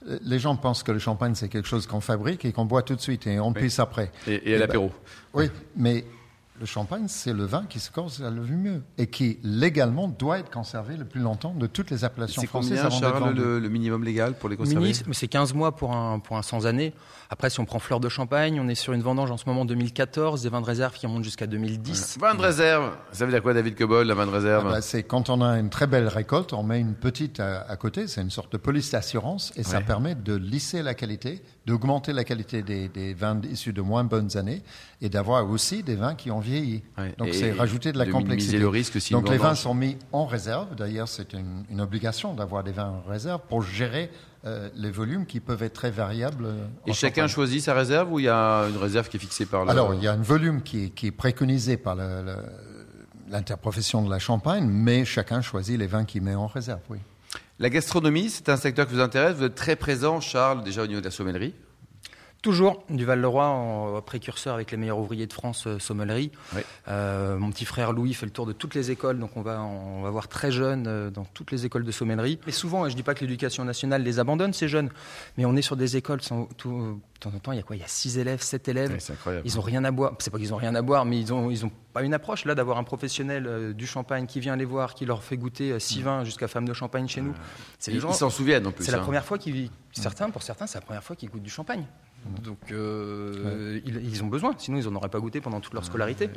Euh, 0.07 0.19
Les 0.21 0.37
gens 0.37 0.55
pensent 0.57 0.83
que 0.83 0.91
le 0.91 0.99
champagne, 0.99 1.33
c'est 1.33 1.49
quelque 1.49 1.67
chose 1.67 1.87
qu'on 1.87 2.01
fabrique 2.01 2.45
et 2.45 2.51
qu'on 2.53 2.65
boit 2.65 2.83
tout 2.83 2.95
de 2.95 3.01
suite 3.01 3.25
et 3.25 3.39
on 3.39 3.51
pisse 3.51 3.79
après. 3.79 4.11
Et, 4.27 4.33
et 4.33 4.35
à 4.35 4.41
Eh 4.43 4.51
ben, 4.51 4.59
l'apéro. 4.59 4.91
Oui, 5.33 5.49
mais 5.75 6.05
le 6.59 6.65
champagne, 6.65 7.05
c'est 7.07 7.33
le 7.33 7.45
vin 7.45 7.65
qui 7.69 7.79
se 7.79 7.91
conserve 7.91 8.33
le 8.33 8.41
mieux 8.41 8.81
et 8.97 9.07
qui, 9.07 9.39
légalement, 9.43 10.07
doit 10.07 10.39
être 10.39 10.49
conservé 10.49 10.97
le 10.97 11.05
plus 11.05 11.21
longtemps 11.21 11.53
de 11.53 11.67
toutes 11.67 11.89
les 11.91 12.03
appellations 12.03 12.41
C'est 12.41 12.47
françaises 12.47 12.81
combien, 12.81 12.99
Charles, 12.99 13.19
vendu. 13.23 13.39
le, 13.41 13.59
le 13.59 13.69
minimum 13.69 14.03
légal 14.03 14.33
pour 14.37 14.49
les 14.49 14.57
conserver 14.57 14.91
c'est 15.11 15.27
15 15.27 15.53
mois 15.53 15.75
pour 15.75 15.93
un, 15.95 16.19
pour 16.19 16.37
un 16.37 16.41
sans 16.41 16.65
année. 16.65 16.93
Après, 17.29 17.49
si 17.49 17.59
on 17.59 17.65
prend 17.65 17.79
Fleur 17.79 17.99
de 17.99 18.09
Champagne, 18.09 18.59
on 18.59 18.67
est 18.69 18.75
sur 18.75 18.93
une 18.93 19.01
vendange 19.01 19.29
en 19.31 19.37
ce 19.37 19.45
moment 19.47 19.65
2014, 19.65 20.41
des 20.43 20.49
vins 20.49 20.61
de 20.61 20.65
réserve 20.65 20.93
qui 20.93 21.05
remontent 21.05 21.23
jusqu'à 21.23 21.45
2010. 21.47 22.17
Vin 22.19 22.35
de 22.35 22.41
réserve. 22.41 22.91
Ça 23.11 23.25
veut 23.25 23.31
dire 23.31 23.43
quoi, 23.43 23.53
David 23.53 23.75
Cobol, 23.75 24.07
la 24.07 24.13
vin 24.15 24.25
de 24.25 24.31
réserve 24.31 24.65
Ah 24.67 24.71
bah, 24.75 24.81
c'est 24.81 25.03
quand 25.03 25.29
on 25.29 25.41
a 25.41 25.59
une 25.59 25.69
très 25.69 25.87
belle 25.87 26.07
récolte, 26.07 26.53
on 26.53 26.63
met 26.63 26.79
une 26.79 26.93
petite 26.95 27.39
à, 27.39 27.61
à 27.61 27.75
côté, 27.75 28.07
c'est 28.07 28.21
une 28.21 28.29
sorte 28.31 28.51
de 28.51 28.57
police 28.57 28.91
d'assurance 28.91 29.51
et 29.57 29.63
ça 29.63 29.81
permet 29.81 30.15
de 30.15 30.35
lisser 30.35 30.81
la 30.81 30.93
qualité, 30.93 31.41
d'augmenter 31.67 32.13
la 32.13 32.23
qualité 32.23 32.63
des, 32.63 32.87
des 32.87 33.13
vins 33.13 33.39
issus 33.51 33.73
de 33.73 33.81
moins 33.81 34.05
bonnes 34.05 34.37
années 34.37 34.61
et 35.01 35.09
d'avoir 35.09 35.47
aussi 35.49 35.83
des 35.83 35.95
vins 35.95 36.15
qui 36.15 36.31
ont 36.31 36.39
vieilli. 36.39 36.81
Ouais. 36.97 37.13
Donc 37.17 37.33
c'est 37.33 37.51
rajouter 37.51 37.91
de 37.91 37.97
la 37.97 38.05
de 38.05 38.11
complexité. 38.11 38.57
le 38.57 38.69
risque 38.69 38.99
si 39.01 39.11
Donc 39.11 39.29
les 39.29 39.37
vins 39.37 39.53
sont 39.53 39.73
mis 39.73 39.97
en 40.13 40.25
réserve. 40.25 40.73
D'ailleurs, 40.75 41.09
c'est 41.09 41.33
une, 41.33 41.65
une 41.69 41.81
obligation 41.81 42.33
d'avoir 42.33 42.63
des 42.63 42.71
vins 42.71 42.93
en 43.05 43.09
réserve 43.09 43.41
pour 43.49 43.61
gérer 43.61 44.09
euh, 44.45 44.69
les 44.75 44.91
volumes 44.91 45.25
qui 45.25 45.41
peuvent 45.41 45.61
être 45.61 45.73
très 45.73 45.91
variables. 45.91 46.45
euh, 46.45 46.67
Et 46.85 46.93
chacun 46.93 47.27
choisit 47.27 47.61
sa 47.61 47.73
réserve 47.73 48.13
ou 48.13 48.19
il 48.19 48.25
y 48.25 48.29
a 48.29 48.63
une 48.69 48.77
réserve 48.77 49.09
qui 49.09 49.17
est 49.17 49.19
fixée 49.19 49.45
par 49.45 49.65
le... 49.65 49.71
Alors, 49.71 49.93
il 49.93 50.01
y 50.01 50.07
a 50.07 50.13
un 50.13 50.21
volume 50.21 50.61
qui 50.61 50.85
est, 50.85 50.89
qui 50.91 51.07
est 51.07 51.11
préconisé 51.11 51.75
par 51.75 51.97
l'interprofession 53.29 54.01
de 54.03 54.09
la 54.09 54.19
Champagne, 54.19 54.65
mais 54.65 55.03
chacun 55.05 55.41
choisit 55.41 55.77
les 55.77 55.87
vins 55.87 56.05
qu'il 56.05 56.21
met 56.21 56.35
en 56.35 56.47
réserve, 56.47 56.79
oui. 56.89 56.99
La 57.59 57.71
gastronomie, 57.71 58.29
c'est 58.29 58.49
un 58.49 58.57
secteur 58.57 58.87
qui 58.87 58.93
vous 58.93 58.99
intéresse. 58.99 59.37
Vous 59.37 59.45
êtes 59.45 59.55
très 59.55 59.75
présent, 59.75 60.21
Charles, 60.21 60.63
déjà 60.63 60.83
au 60.83 60.87
niveau 60.87 60.99
de 60.99 61.05
la 61.05 61.11
sommellerie. 61.11 61.55
Toujours 62.43 62.83
du 62.91 63.03
Val-de-Roi, 63.03 63.47
en 63.47 63.99
précurseur 64.03 64.53
avec 64.53 64.69
les 64.69 64.77
meilleurs 64.77 64.99
ouvriers 64.99 65.25
de 65.25 65.33
France, 65.33 65.65
euh, 65.65 65.79
sommellerie. 65.79 66.31
Oui. 66.55 66.61
Euh, 66.87 67.35
mon 67.39 67.49
petit 67.49 67.65
frère 67.65 67.93
Louis 67.93 68.13
fait 68.13 68.27
le 68.27 68.31
tour 68.31 68.45
de 68.45 68.53
toutes 68.53 68.75
les 68.75 68.91
écoles, 68.91 69.17
donc 69.17 69.35
on 69.37 69.41
va, 69.41 69.59
on 69.59 70.03
va 70.03 70.11
voir 70.11 70.27
très 70.27 70.51
jeunes 70.51 70.85
euh, 70.85 71.09
dans 71.09 71.25
toutes 71.25 71.49
les 71.49 71.65
écoles 71.65 71.83
de 71.83 71.91
sommellerie. 71.91 72.39
Mais 72.45 72.51
souvent, 72.51 72.85
et 72.85 72.91
je 72.91 72.95
dis 72.95 73.01
pas 73.01 73.15
que 73.15 73.21
l'éducation 73.21 73.65
nationale 73.65 74.03
les 74.03 74.19
abandonne, 74.19 74.53
ces 74.53 74.67
jeunes, 74.67 74.91
mais 75.35 75.45
on 75.45 75.55
est 75.55 75.63
sur 75.63 75.75
des 75.75 75.97
écoles, 75.97 76.21
sans, 76.21 76.45
tout, 76.57 77.01
de 77.17 77.29
temps 77.29 77.35
en 77.35 77.39
temps, 77.39 77.51
il 77.51 77.57
y 77.57 77.59
a 77.59 77.63
quoi? 77.63 77.75
Il 77.75 77.79
y 77.79 77.83
a 77.83 77.87
6 77.87 78.17
élèves, 78.19 78.41
7 78.41 78.67
élèves. 78.67 78.91
Ouais, 78.91 78.99
c'est 78.99 79.13
incroyable. 79.13 79.45
Ils 79.45 79.57
ont 79.57 79.61
rien 79.61 79.83
à 79.83 79.91
boire. 79.91 80.13
C'est 80.19 80.29
pas 80.31 80.37
qu'ils 80.37 80.53
ont 80.53 80.57
rien 80.57 80.75
à 80.75 80.81
boire, 80.81 81.05
mais 81.05 81.19
ils 81.19 81.33
ont, 81.33 81.49
ils 81.49 81.65
ont 81.65 81.71
pas 81.93 82.03
une 82.03 82.13
approche 82.13 82.45
là 82.45 82.53
d'avoir 82.55 82.77
un 82.77 82.83
professionnel 82.83 83.45
euh, 83.47 83.73
du 83.73 83.87
champagne 83.87 84.27
qui 84.27 84.39
vient 84.39 84.55
les 84.55 84.65
voir, 84.65 84.93
qui 84.93 85.05
leur 85.05 85.23
fait 85.23 85.37
goûter 85.37 85.71
euh, 85.71 85.79
six 85.79 86.01
vins 86.01 86.23
jusqu'à 86.23 86.47
femme 86.47 86.67
de 86.67 86.73
champagne 86.73 87.07
chez 87.07 87.21
nous. 87.21 87.33
C'est 87.79 87.91
les 87.91 87.99
gens- 87.99 88.09
ils 88.11 88.15
s'en 88.15 88.29
souviennent 88.29 88.67
en 88.67 88.71
plus. 88.71 88.85
c'est 88.85 88.91
la 88.91 88.99
hein. 88.99 89.01
première 89.01 89.25
fois 89.25 89.37
qu'ils 89.37 89.69
certains 89.93 90.29
pour 90.29 90.43
certains 90.43 90.67
c'est 90.67 90.77
la 90.77 90.85
première 90.85 91.03
fois 91.03 91.15
qu'ils 91.15 91.29
goûtent 91.29 91.41
du 91.41 91.49
champagne. 91.49 91.85
Donc 92.43 92.71
euh, 92.71 93.79
ils, 93.85 94.03
ils 94.09 94.23
ont 94.23 94.27
besoin, 94.27 94.53
sinon 94.57 94.77
ils 94.77 94.85
n'en 94.89 94.95
auraient 94.95 95.09
pas 95.09 95.19
goûté 95.19 95.39
pendant 95.39 95.59
toute 95.59 95.73
leur 95.73 95.85
scolarité. 95.85 96.29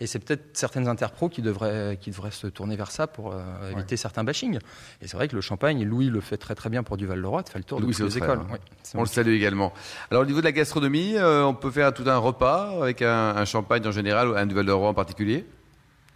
Et 0.00 0.06
c'est 0.06 0.18
peut-être 0.18 0.56
certaines 0.56 0.86
interpros 0.88 1.28
qui 1.28 1.40
devraient 1.40 1.98
qui 2.00 2.10
devraient 2.10 2.30
se 2.30 2.46
tourner 2.46 2.76
vers 2.76 2.90
ça 2.90 3.06
pour 3.06 3.32
euh, 3.32 3.70
éviter 3.72 3.96
certains 3.96 4.24
bashing. 4.24 4.58
Et 5.00 5.08
c'est 5.08 5.16
vrai 5.16 5.28
que 5.28 5.34
le 5.36 5.40
champagne, 5.40 5.82
Louis 5.84 6.08
le 6.10 6.20
fait 6.20 6.36
très 6.36 6.54
très 6.54 6.68
bien 6.68 6.82
pour 6.82 6.96
du 6.96 7.06
Val 7.06 7.20
de 7.22 7.26
Roi, 7.26 7.42
de 7.42 7.48
faire 7.48 7.58
le 7.58 7.64
tour 7.64 7.80
Louis, 7.80 7.92
de 7.92 7.96
toutes 7.96 8.06
les 8.06 8.18
écoles. 8.18 8.40
hein. 8.40 8.52
Ouais, 8.52 8.58
On 8.94 9.00
le 9.00 9.06
salue 9.06 9.32
également. 9.34 9.72
Alors 10.10 10.19
au 10.20 10.26
niveau 10.26 10.40
de 10.40 10.44
la 10.44 10.52
gastronomie, 10.52 11.16
euh, 11.16 11.44
on 11.44 11.54
peut 11.54 11.70
faire 11.70 11.92
tout 11.92 12.04
un 12.06 12.18
repas 12.18 12.82
avec 12.82 13.02
un, 13.02 13.44
champagne 13.44 13.86
en 13.86 13.92
général 13.92 14.28
ou 14.28 14.34
un 14.34 14.46
du 14.46 14.54
Val-de-Roi 14.54 14.88
en 14.88 14.94
particulier. 14.94 15.46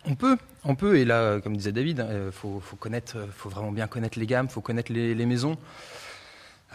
On 0.06 0.14
peut, 0.14 0.36
on 0.64 0.74
peut. 0.74 0.98
Et 0.98 1.04
là, 1.04 1.40
comme 1.40 1.56
disait 1.56 1.72
David, 1.72 2.06
il 2.10 2.32
faut, 2.32 2.60
faut 2.60 2.76
connaître, 2.76 3.16
euh, 3.16 3.26
faut 3.34 3.48
vraiment 3.48 3.72
bien 3.72 3.86
connaître 3.86 4.18
les 4.18 4.26
gammes, 4.26 4.48
faut 4.48 4.60
connaître 4.60 4.92
les, 4.92 5.26
maisons. 5.26 5.56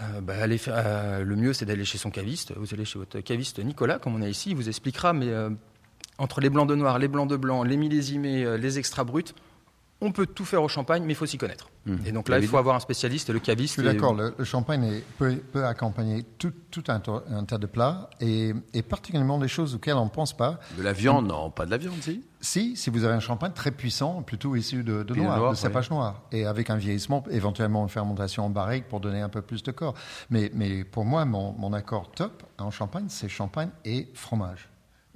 Euh, 0.02 0.22
bah, 0.22 0.34
euh, 0.68 1.24
le 1.24 1.36
mieux, 1.36 1.54
c'est 1.54 1.66
d'aller 1.66 1.86
chez 1.86 1.98
son 1.98 2.10
caviste. 2.10 2.54
Vous 2.56 2.74
allez 2.74 2.86
chez 2.86 3.00
votre 3.00 3.20
caviste 3.20 3.60
Nicolas, 3.60 4.00
comme 4.00 4.16
on 4.16 4.22
a 4.22 4.28
ici, 4.28 4.52
il 4.52 4.56
vous 4.56 4.68
expliquera. 4.68 5.14
Mais 5.14 5.28
euh, 5.28 5.50
entre 6.18 6.42
les 6.42 6.50
blancs 6.50 6.68
de 6.68 6.76
noir, 6.76 7.00
les 7.00 7.08
blancs 7.08 7.30
de 7.30 7.38
blanc, 7.38 7.64
les 7.64 7.78
millésimés, 7.78 8.44
euh, 8.44 8.58
les 8.58 8.78
extra 8.80 9.04
bruts, 9.04 9.34
on 10.02 10.12
peut 10.14 10.26
tout 10.26 10.46
faire 10.46 10.64
au 10.64 10.68
champagne, 10.70 11.04
mais 11.04 11.12
il 11.14 11.16
faut 11.16 11.26
s'y 11.26 11.38
connaître. 11.38 11.70
Mmh. 11.86 11.96
Et 12.06 12.12
donc 12.14 12.30
là, 12.30 12.38
il 12.40 12.48
faut 12.48 12.58
avoir 12.58 12.76
un 12.76 12.80
spécialiste 12.80 13.30
et 13.30 13.34
le 13.34 13.40
caviste. 13.40 13.76
Je 13.76 13.82
suis 13.82 13.84
d'accord, 13.94 14.14
le, 14.14 14.34
le 14.38 14.44
champagne 14.46 14.84
est- 14.86 15.04
peut, 15.18 15.36
peut 15.52 15.66
accompagner 15.66 16.24
tout, 16.38 16.54
tout 16.72 16.84
un, 16.88 17.00
to- 17.02 17.22
un 17.30 17.44
tas 17.44 17.58
de 17.58 17.66
plats 17.66 18.10
et, 18.22 18.54
et 18.74 18.82
particulièrement 18.82 19.40
des 19.40 19.48
choses 19.50 19.76
auxquelles 19.76 19.96
on 19.98 20.06
ne 20.06 20.10
pense 20.10 20.36
pas. 20.36 20.60
De 20.78 20.84
la 20.84 20.94
viande, 20.94 21.28
non, 21.28 21.50
pas 21.52 21.66
de 21.66 21.72
la 21.72 21.78
viande, 21.78 21.96
si. 22.02 22.24
Si, 22.42 22.78
si 22.78 22.90
vous 22.90 23.04
avez 23.04 23.14
un 23.16 23.20
champagne 23.20 23.52
très 23.54 23.72
puissant, 23.72 24.22
plutôt 24.22 24.56
issu 24.56 24.84
de, 24.86 25.04
de 25.04 25.16
noir, 25.16 25.38
noir, 25.38 25.52
de 25.52 25.58
cépage 25.58 25.90
noir, 25.90 26.22
et 26.32 26.46
avec 26.46 26.70
un 26.70 26.78
vieillissement, 26.78 27.22
éventuellement 27.30 27.84
une 27.84 27.90
fermentation 27.90 28.46
en 28.46 28.50
barrique 28.50 28.88
pour 28.88 29.02
donner 29.02 29.20
un 29.20 29.28
peu 29.28 29.42
plus 29.42 29.64
de 29.64 29.72
corps. 29.72 29.96
Mais, 30.30 30.50
mais 30.54 30.86
pour 30.86 31.04
moi, 31.04 31.26
mon, 31.26 31.52
mon 31.54 31.74
accord 31.74 32.10
top 32.12 32.44
en 32.58 32.72
champagne, 32.72 33.08
c'est 33.10 33.28
champagne 33.28 33.70
et 33.84 34.08
fromage. 34.14 34.70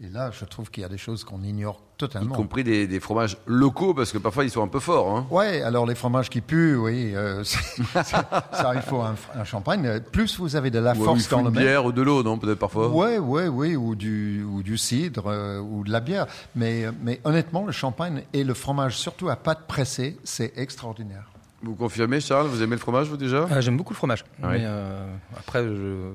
Et 0.05 0.09
là, 0.09 0.31
je 0.37 0.43
trouve 0.43 0.69
qu'il 0.69 0.81
y 0.81 0.85
a 0.85 0.89
des 0.89 0.97
choses 0.97 1.23
qu'on 1.23 1.41
ignore 1.43 1.75
Y 1.95 1.97
totalement. 1.97 2.35
compris 2.35 2.65
des, 2.65 2.87
des 2.87 2.99
fromages 2.99 3.37
locaux, 3.45 3.93
parce 3.93 4.11
que 4.11 4.17
parfois 4.17 4.43
ils 4.43 4.49
sont 4.49 4.61
un 4.61 4.67
peu 4.67 4.81
forts. 4.81 5.15
Hein. 5.15 5.25
Ouais, 5.31 5.61
alors 5.61 5.85
les 5.85 5.95
fromages 5.95 6.29
qui 6.29 6.41
puent, 6.41 6.75
oui, 6.75 7.13
euh, 7.15 7.41
ça, 8.03 8.73
il 8.75 8.81
faut 8.81 8.99
un, 8.99 9.15
un 9.33 9.43
champagne. 9.45 10.01
Plus 10.11 10.37
vous 10.39 10.57
avez 10.57 10.71
de 10.71 10.79
la 10.79 10.91
Ou 10.91 11.03
force 11.05 11.25
faut 11.25 11.35
dans 11.37 11.47
une 11.47 11.53
le 11.55 11.59
bière 11.61 11.85
ou 11.85 11.93
de 11.93 12.01
l'eau, 12.01 12.21
non 12.21 12.37
Peut-être 12.37 12.59
parfois. 12.59 12.89
Ouais, 12.89 13.17
ouais, 13.17 13.47
oui, 13.47 13.77
ou 13.77 13.95
du, 13.95 14.43
ou 14.43 14.61
du 14.61 14.77
cidre, 14.77 15.27
euh, 15.27 15.59
ou 15.61 15.85
de 15.85 15.91
la 15.91 16.01
bière. 16.01 16.27
Mais, 16.55 16.85
mais 17.01 17.21
honnêtement, 17.23 17.65
le 17.65 17.71
champagne 17.71 18.23
et 18.33 18.43
le 18.43 18.53
fromage, 18.53 18.97
surtout 18.97 19.29
à 19.29 19.37
pâte 19.37 19.67
pressée, 19.67 20.17
c'est 20.25 20.51
extraordinaire. 20.57 21.29
Vous 21.61 21.75
confirmez, 21.75 22.19
Charles 22.19 22.47
Vous 22.47 22.61
aimez 22.61 22.75
le 22.75 22.81
fromage, 22.81 23.07
vous 23.07 23.15
déjà? 23.15 23.47
Euh, 23.49 23.61
J'aime 23.61 23.77
beaucoup 23.77 23.93
le 23.93 23.97
fromage. 23.97 24.25
Ah 24.41 24.47
oui. 24.49 24.57
Mais 24.57 24.63
euh, 24.65 25.05
après, 25.37 25.63
je... 25.63 26.09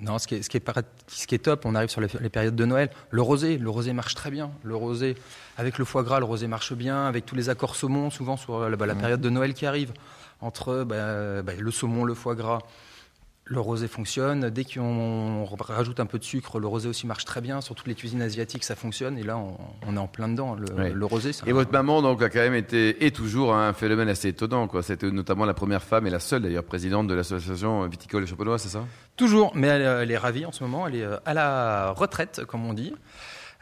non, 0.00 0.18
ce 0.18 0.26
qui, 0.26 0.36
est, 0.36 0.42
ce, 0.42 0.48
qui 0.50 0.56
est 0.56 0.60
para- 0.60 0.82
ce 1.06 1.26
qui 1.26 1.34
est 1.34 1.38
top, 1.38 1.64
on 1.64 1.74
arrive 1.74 1.88
sur 1.90 2.00
les, 2.00 2.08
les 2.20 2.28
périodes 2.28 2.54
de 2.56 2.64
Noël. 2.64 2.90
Le 3.10 3.22
rosé, 3.22 3.58
le 3.58 3.70
rosé 3.70 3.92
marche 3.92 4.14
très 4.14 4.30
bien. 4.30 4.50
Le 4.62 4.76
rosé, 4.76 5.16
avec 5.56 5.78
le 5.78 5.84
foie 5.84 6.02
gras, 6.02 6.18
le 6.18 6.24
rosé 6.24 6.46
marche 6.46 6.72
bien. 6.72 7.06
Avec 7.06 7.26
tous 7.26 7.34
les 7.34 7.48
accords 7.48 7.74
saumon, 7.76 8.10
souvent 8.10 8.36
sur 8.36 8.68
la, 8.68 8.76
bah, 8.76 8.86
la 8.86 8.94
période 8.94 9.20
de 9.20 9.30
Noël 9.30 9.54
qui 9.54 9.66
arrive, 9.66 9.92
entre 10.40 10.84
bah, 10.84 11.42
bah, 11.42 11.52
le 11.58 11.70
saumon, 11.70 12.04
le 12.04 12.14
foie 12.14 12.34
gras. 12.34 12.60
Le 13.50 13.60
rosé 13.60 13.88
fonctionne. 13.88 14.50
Dès 14.50 14.64
qu'on 14.64 15.46
rajoute 15.60 16.00
un 16.00 16.06
peu 16.06 16.18
de 16.18 16.24
sucre, 16.24 16.58
le 16.60 16.66
rosé 16.66 16.86
aussi 16.88 17.06
marche 17.06 17.24
très 17.24 17.40
bien. 17.40 17.62
Sur 17.62 17.74
toutes 17.74 17.86
les 17.86 17.94
cuisines 17.94 18.20
asiatiques, 18.20 18.62
ça 18.62 18.76
fonctionne. 18.76 19.16
Et 19.16 19.22
là, 19.22 19.38
on, 19.38 19.56
on 19.86 19.96
est 19.96 19.98
en 19.98 20.06
plein 20.06 20.28
dedans. 20.28 20.54
Le, 20.54 20.70
Ouais. 20.74 20.92
le 20.92 21.06
rosé, 21.06 21.30
Et 21.46 21.50
un- 21.50 21.54
votre 21.54 21.72
maman, 21.72 22.02
donc, 22.02 22.22
a 22.22 22.28
quand 22.28 22.40
même 22.40 22.54
été, 22.54 23.06
et 23.06 23.10
toujours, 23.10 23.54
un 23.54 23.72
phénomène 23.72 24.08
assez 24.10 24.28
étonnant. 24.28 24.68
C'était 24.82 25.10
notamment 25.10 25.46
la 25.46 25.54
première 25.54 25.82
femme 25.82 26.06
et 26.06 26.10
la 26.10 26.20
seule, 26.20 26.42
d'ailleurs, 26.42 26.64
présidente 26.64 27.08
de 27.08 27.14
l'association 27.14 27.86
viticole 27.86 28.24
et 28.24 28.26
champenoise, 28.26 28.60
c'est 28.60 28.68
ça? 28.68 28.84
Toujours, 29.16 29.52
mais 29.54 29.68
elle, 29.68 29.82
elle 29.82 30.10
est 30.10 30.18
ravie 30.18 30.44
en 30.44 30.52
ce 30.52 30.62
moment. 30.62 30.86
Elle 30.86 30.96
est 30.96 31.02
euh, 31.04 31.16
à 31.24 31.32
la 31.32 31.90
retraite, 31.92 32.42
comme 32.46 32.66
on 32.66 32.74
dit. 32.74 32.92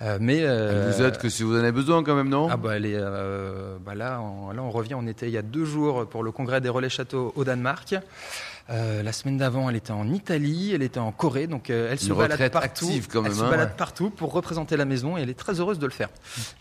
Euh, 0.03 0.19
mais 0.21 0.41
euh, 0.43 0.89
Elle 0.89 0.93
vous 0.95 1.03
aide 1.03 1.17
que 1.17 1.29
si 1.31 1.43
vous 1.43 1.55
en 1.55 1.61
avez 1.61 1.73
besoin, 1.73 2.03
quand 2.03 2.15
même, 2.17 2.29
non? 2.29 2.49
Ah 2.51 2.59
bah, 2.59 2.77
elle 2.77 2.85
est, 2.85 2.97
euh, 2.99 3.79
bah 3.83 3.95
là, 3.95 4.21
on, 4.21 4.51
là, 4.51 4.63
on 4.63 4.71
revient. 4.71 4.95
On 4.95 5.07
était 5.07 5.29
il 5.29 5.33
y 5.33 5.39
a 5.39 5.43
deux 5.43 5.65
jours 5.65 6.07
pour 6.07 6.23
le 6.23 6.33
congrès 6.33 6.61
des 6.61 6.69
relais 6.69 6.91
châteaux 6.91 7.33
au 7.37 7.45
Danemark. 7.45 7.95
Euh, 8.69 9.03
la 9.05 9.13
semaine 9.13 9.37
d'avant, 9.37 9.71
elle 9.71 9.77
était 9.77 9.93
en 9.93 10.13
Italie, 10.13 10.73
elle 10.75 10.83
était 10.83 10.99
en 10.99 11.13
Corée, 11.13 11.47
donc 11.47 11.71
euh, 11.71 11.89
elle 11.93 12.01
se 12.01 12.09
Une 12.09 12.15
balade 12.17 12.51
partout. 12.51 12.89
elle 12.91 13.03
se 13.33 13.43
hein, 13.43 13.49
balade 13.49 13.69
ouais. 13.69 13.75
partout 13.77 14.11
pour 14.11 14.33
représenter 14.33 14.77
la 14.77 14.85
maison 14.85 15.17
et 15.17 15.21
elle 15.23 15.31
est 15.31 15.35
très 15.39 15.61
heureuse 15.61 15.79
de 15.79 15.87
le 15.87 15.93
faire. 15.93 16.09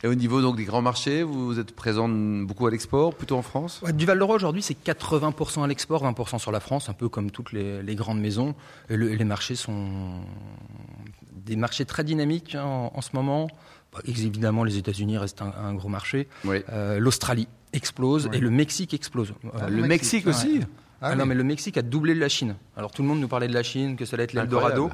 Et 0.04 0.08
au 0.08 0.14
niveau 0.14 0.40
donc 0.40 0.56
des 0.56 0.66
grands 0.66 0.84
marchés, 0.84 1.24
vous 1.24 1.58
êtes 1.60 1.72
présente 1.76 2.46
beaucoup 2.46 2.68
à 2.68 2.72
l'export, 2.72 3.16
plutôt 3.16 3.38
en 3.38 3.42
France? 3.42 3.82
Ouais, 3.82 3.92
du 3.92 4.06
Val 4.06 4.20
d'Or 4.20 4.30
aujourd'hui, 4.30 4.62
c'est 4.62 4.78
80% 4.78 5.64
à 5.64 5.68
l'export, 5.68 6.04
20% 6.04 6.38
sur 6.38 6.52
la 6.52 6.60
France, 6.60 6.90
un 6.90 6.94
peu 6.94 7.10
comme 7.10 7.32
toutes 7.32 7.52
les, 7.54 7.82
les 7.82 7.96
grandes 7.96 8.20
maisons. 8.22 8.54
Et, 8.92 8.98
le- 8.98 9.12
et 9.12 9.18
les 9.18 9.26
marchés 9.26 9.56
sont 9.56 10.20
des 11.46 11.56
marchés 11.56 11.86
très 11.86 12.04
dynamiques 12.04 12.54
hein, 12.56 12.64
en, 12.66 12.92
en 12.94 13.02
ce 13.02 13.10
moment. 13.14 13.48
Bah, 13.94 14.00
évidemment, 14.06 14.64
les 14.64 14.78
États-Unis 14.78 15.18
restent 15.18 15.42
un, 15.42 15.54
un 15.60 15.74
gros 15.74 15.90
marché. 15.90 16.28
Oui. 16.44 16.58
Euh, 16.70 17.00
L'Australie 17.00 17.48
explose 17.74 18.30
et 18.32 18.40
le 18.40 18.50
Mexique 18.50 18.94
explose. 18.94 19.34
Euh, 19.56 19.70
Le 19.70 19.88
Mexique 19.88 20.28
aussi 20.28 20.62
Ah, 21.02 21.16
non, 21.16 21.26
mais 21.26 21.36
le 21.36 21.44
Mexique 21.44 21.78
a 21.78 21.82
doublé 21.82 22.16
la 22.16 22.30
Chine. 22.30 22.56
Alors 22.78 22.92
tout 22.92 23.02
le 23.02 23.08
monde 23.08 23.20
nous 23.20 23.28
parlait 23.28 23.48
de 23.48 23.54
la 23.54 23.64
Chine, 23.64 23.96
que 23.96 24.06
ça 24.06 24.16
allait 24.16 24.24
être 24.24 24.34
l'Eldorado. 24.34 24.90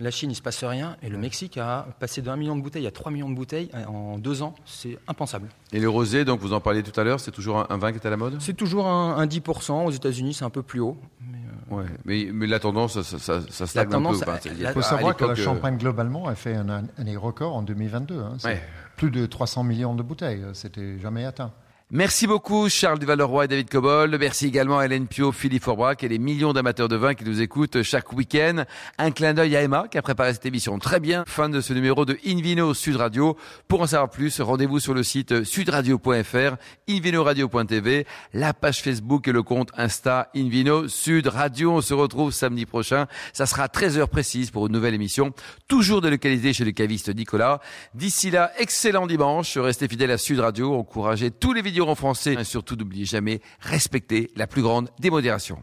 La 0.00 0.12
Chine, 0.12 0.30
il 0.30 0.36
se 0.36 0.42
passe 0.42 0.62
rien, 0.62 0.96
et 1.02 1.08
le 1.08 1.18
Mexique 1.18 1.58
a 1.58 1.88
passé 1.98 2.22
de 2.22 2.30
1 2.30 2.36
million 2.36 2.54
de 2.54 2.62
bouteilles 2.62 2.86
à 2.86 2.92
3 2.92 3.10
millions 3.10 3.28
de 3.30 3.34
bouteilles 3.34 3.68
en 3.88 4.16
deux 4.18 4.42
ans. 4.42 4.54
C'est 4.64 4.96
impensable. 5.08 5.48
Et 5.72 5.80
le 5.80 5.88
rosé, 5.88 6.24
donc 6.24 6.38
vous 6.40 6.52
en 6.52 6.60
parliez 6.60 6.84
tout 6.84 6.98
à 7.00 7.02
l'heure, 7.02 7.18
c'est 7.18 7.32
toujours 7.32 7.66
un 7.68 7.78
vin 7.78 7.90
qui 7.90 7.98
est 7.98 8.06
à 8.06 8.10
la 8.10 8.16
mode? 8.16 8.36
C'est 8.40 8.56
toujours 8.56 8.86
un, 8.86 9.16
un 9.16 9.26
10%. 9.26 9.86
Aux 9.86 9.90
États-Unis, 9.90 10.34
c'est 10.34 10.44
un 10.44 10.50
peu 10.50 10.62
plus 10.62 10.78
haut. 10.80 10.96
Mais 11.20 11.38
euh, 11.38 11.76
Ouais, 11.78 11.84
mais, 12.04 12.28
mais 12.32 12.46
la 12.46 12.60
tendance, 12.60 13.02
ça, 13.02 13.18
ça, 13.18 13.40
ça 13.50 13.66
stagne 13.66 13.88
tendance, 13.88 14.22
un 14.22 14.24
peu. 14.36 14.48
Il 14.58 14.68
faut 14.68 14.82
savoir 14.82 15.16
que 15.16 15.24
la 15.24 15.32
euh, 15.32 15.34
Champagne, 15.34 15.76
globalement, 15.76 16.28
a 16.28 16.34
fait 16.36 16.54
un 16.54 16.68
année 16.96 17.16
record 17.16 17.56
en 17.56 17.62
2022. 17.62 18.18
hein. 18.20 18.36
Ouais. 18.44 18.62
Plus 18.96 19.10
de 19.10 19.26
300 19.26 19.64
millions 19.64 19.94
de 19.96 20.02
bouteilles. 20.02 20.44
C'était 20.54 20.98
jamais 21.00 21.24
atteint. 21.24 21.52
Merci 21.90 22.26
beaucoup 22.26 22.68
Charles 22.68 22.98
Duval-Leroy 22.98 23.46
et 23.46 23.48
David 23.48 23.70
Cobol. 23.70 24.14
Merci 24.20 24.44
également 24.44 24.78
à 24.78 24.84
Hélène 24.84 25.06
Pio, 25.06 25.32
Philippe 25.32 25.64
Forbrac 25.64 26.04
et 26.04 26.08
les 26.08 26.18
millions 26.18 26.52
d'amateurs 26.52 26.88
de 26.88 26.96
vin 26.96 27.14
qui 27.14 27.24
nous 27.24 27.40
écoutent 27.40 27.82
chaque 27.82 28.12
week-end. 28.12 28.64
Un 28.98 29.10
clin 29.10 29.32
d'œil 29.32 29.56
à 29.56 29.62
Emma 29.62 29.86
qui 29.90 29.96
a 29.96 30.02
préparé 30.02 30.34
cette 30.34 30.44
émission 30.44 30.78
très 30.78 31.00
bien. 31.00 31.24
Fin 31.26 31.48
de 31.48 31.62
ce 31.62 31.72
numéro 31.72 32.04
de 32.04 32.18
Invino 32.26 32.74
Sud 32.74 32.96
Radio. 32.96 33.38
Pour 33.68 33.80
en 33.80 33.86
savoir 33.86 34.10
plus, 34.10 34.38
rendez-vous 34.42 34.80
sur 34.80 34.92
le 34.92 35.02
site 35.02 35.44
sudradio.fr, 35.44 36.56
invinoradio.tv, 36.90 38.06
la 38.34 38.52
page 38.52 38.82
Facebook 38.82 39.26
et 39.26 39.32
le 39.32 39.42
compte 39.42 39.70
Insta 39.74 40.28
Invino 40.36 40.88
Sud 40.88 41.28
Radio. 41.28 41.72
On 41.72 41.80
se 41.80 41.94
retrouve 41.94 42.32
samedi 42.32 42.66
prochain. 42.66 43.06
Ça 43.32 43.46
sera 43.46 43.62
à 43.62 43.68
13h 43.68 44.08
précise 44.08 44.50
pour 44.50 44.66
une 44.66 44.74
nouvelle 44.74 44.92
émission, 44.92 45.32
toujours 45.68 46.02
délocalisée 46.02 46.52
chez 46.52 46.66
le 46.66 46.72
caviste 46.72 47.08
Nicolas. 47.16 47.60
D'ici 47.94 48.30
là, 48.30 48.52
excellent 48.58 49.06
dimanche. 49.06 49.56
Restez 49.56 49.88
fidèles 49.88 50.10
à 50.10 50.18
Sud 50.18 50.40
Radio. 50.40 50.74
Encouragez 50.74 51.30
tous 51.30 51.54
les 51.54 51.62
vidéos 51.62 51.77
en 51.86 51.94
français. 51.94 52.34
Et 52.38 52.44
surtout, 52.44 52.76
n'oubliez 52.76 53.04
jamais, 53.04 53.40
respectez 53.60 54.30
la 54.34 54.46
plus 54.46 54.62
grande 54.62 54.90
démodération. 54.98 55.62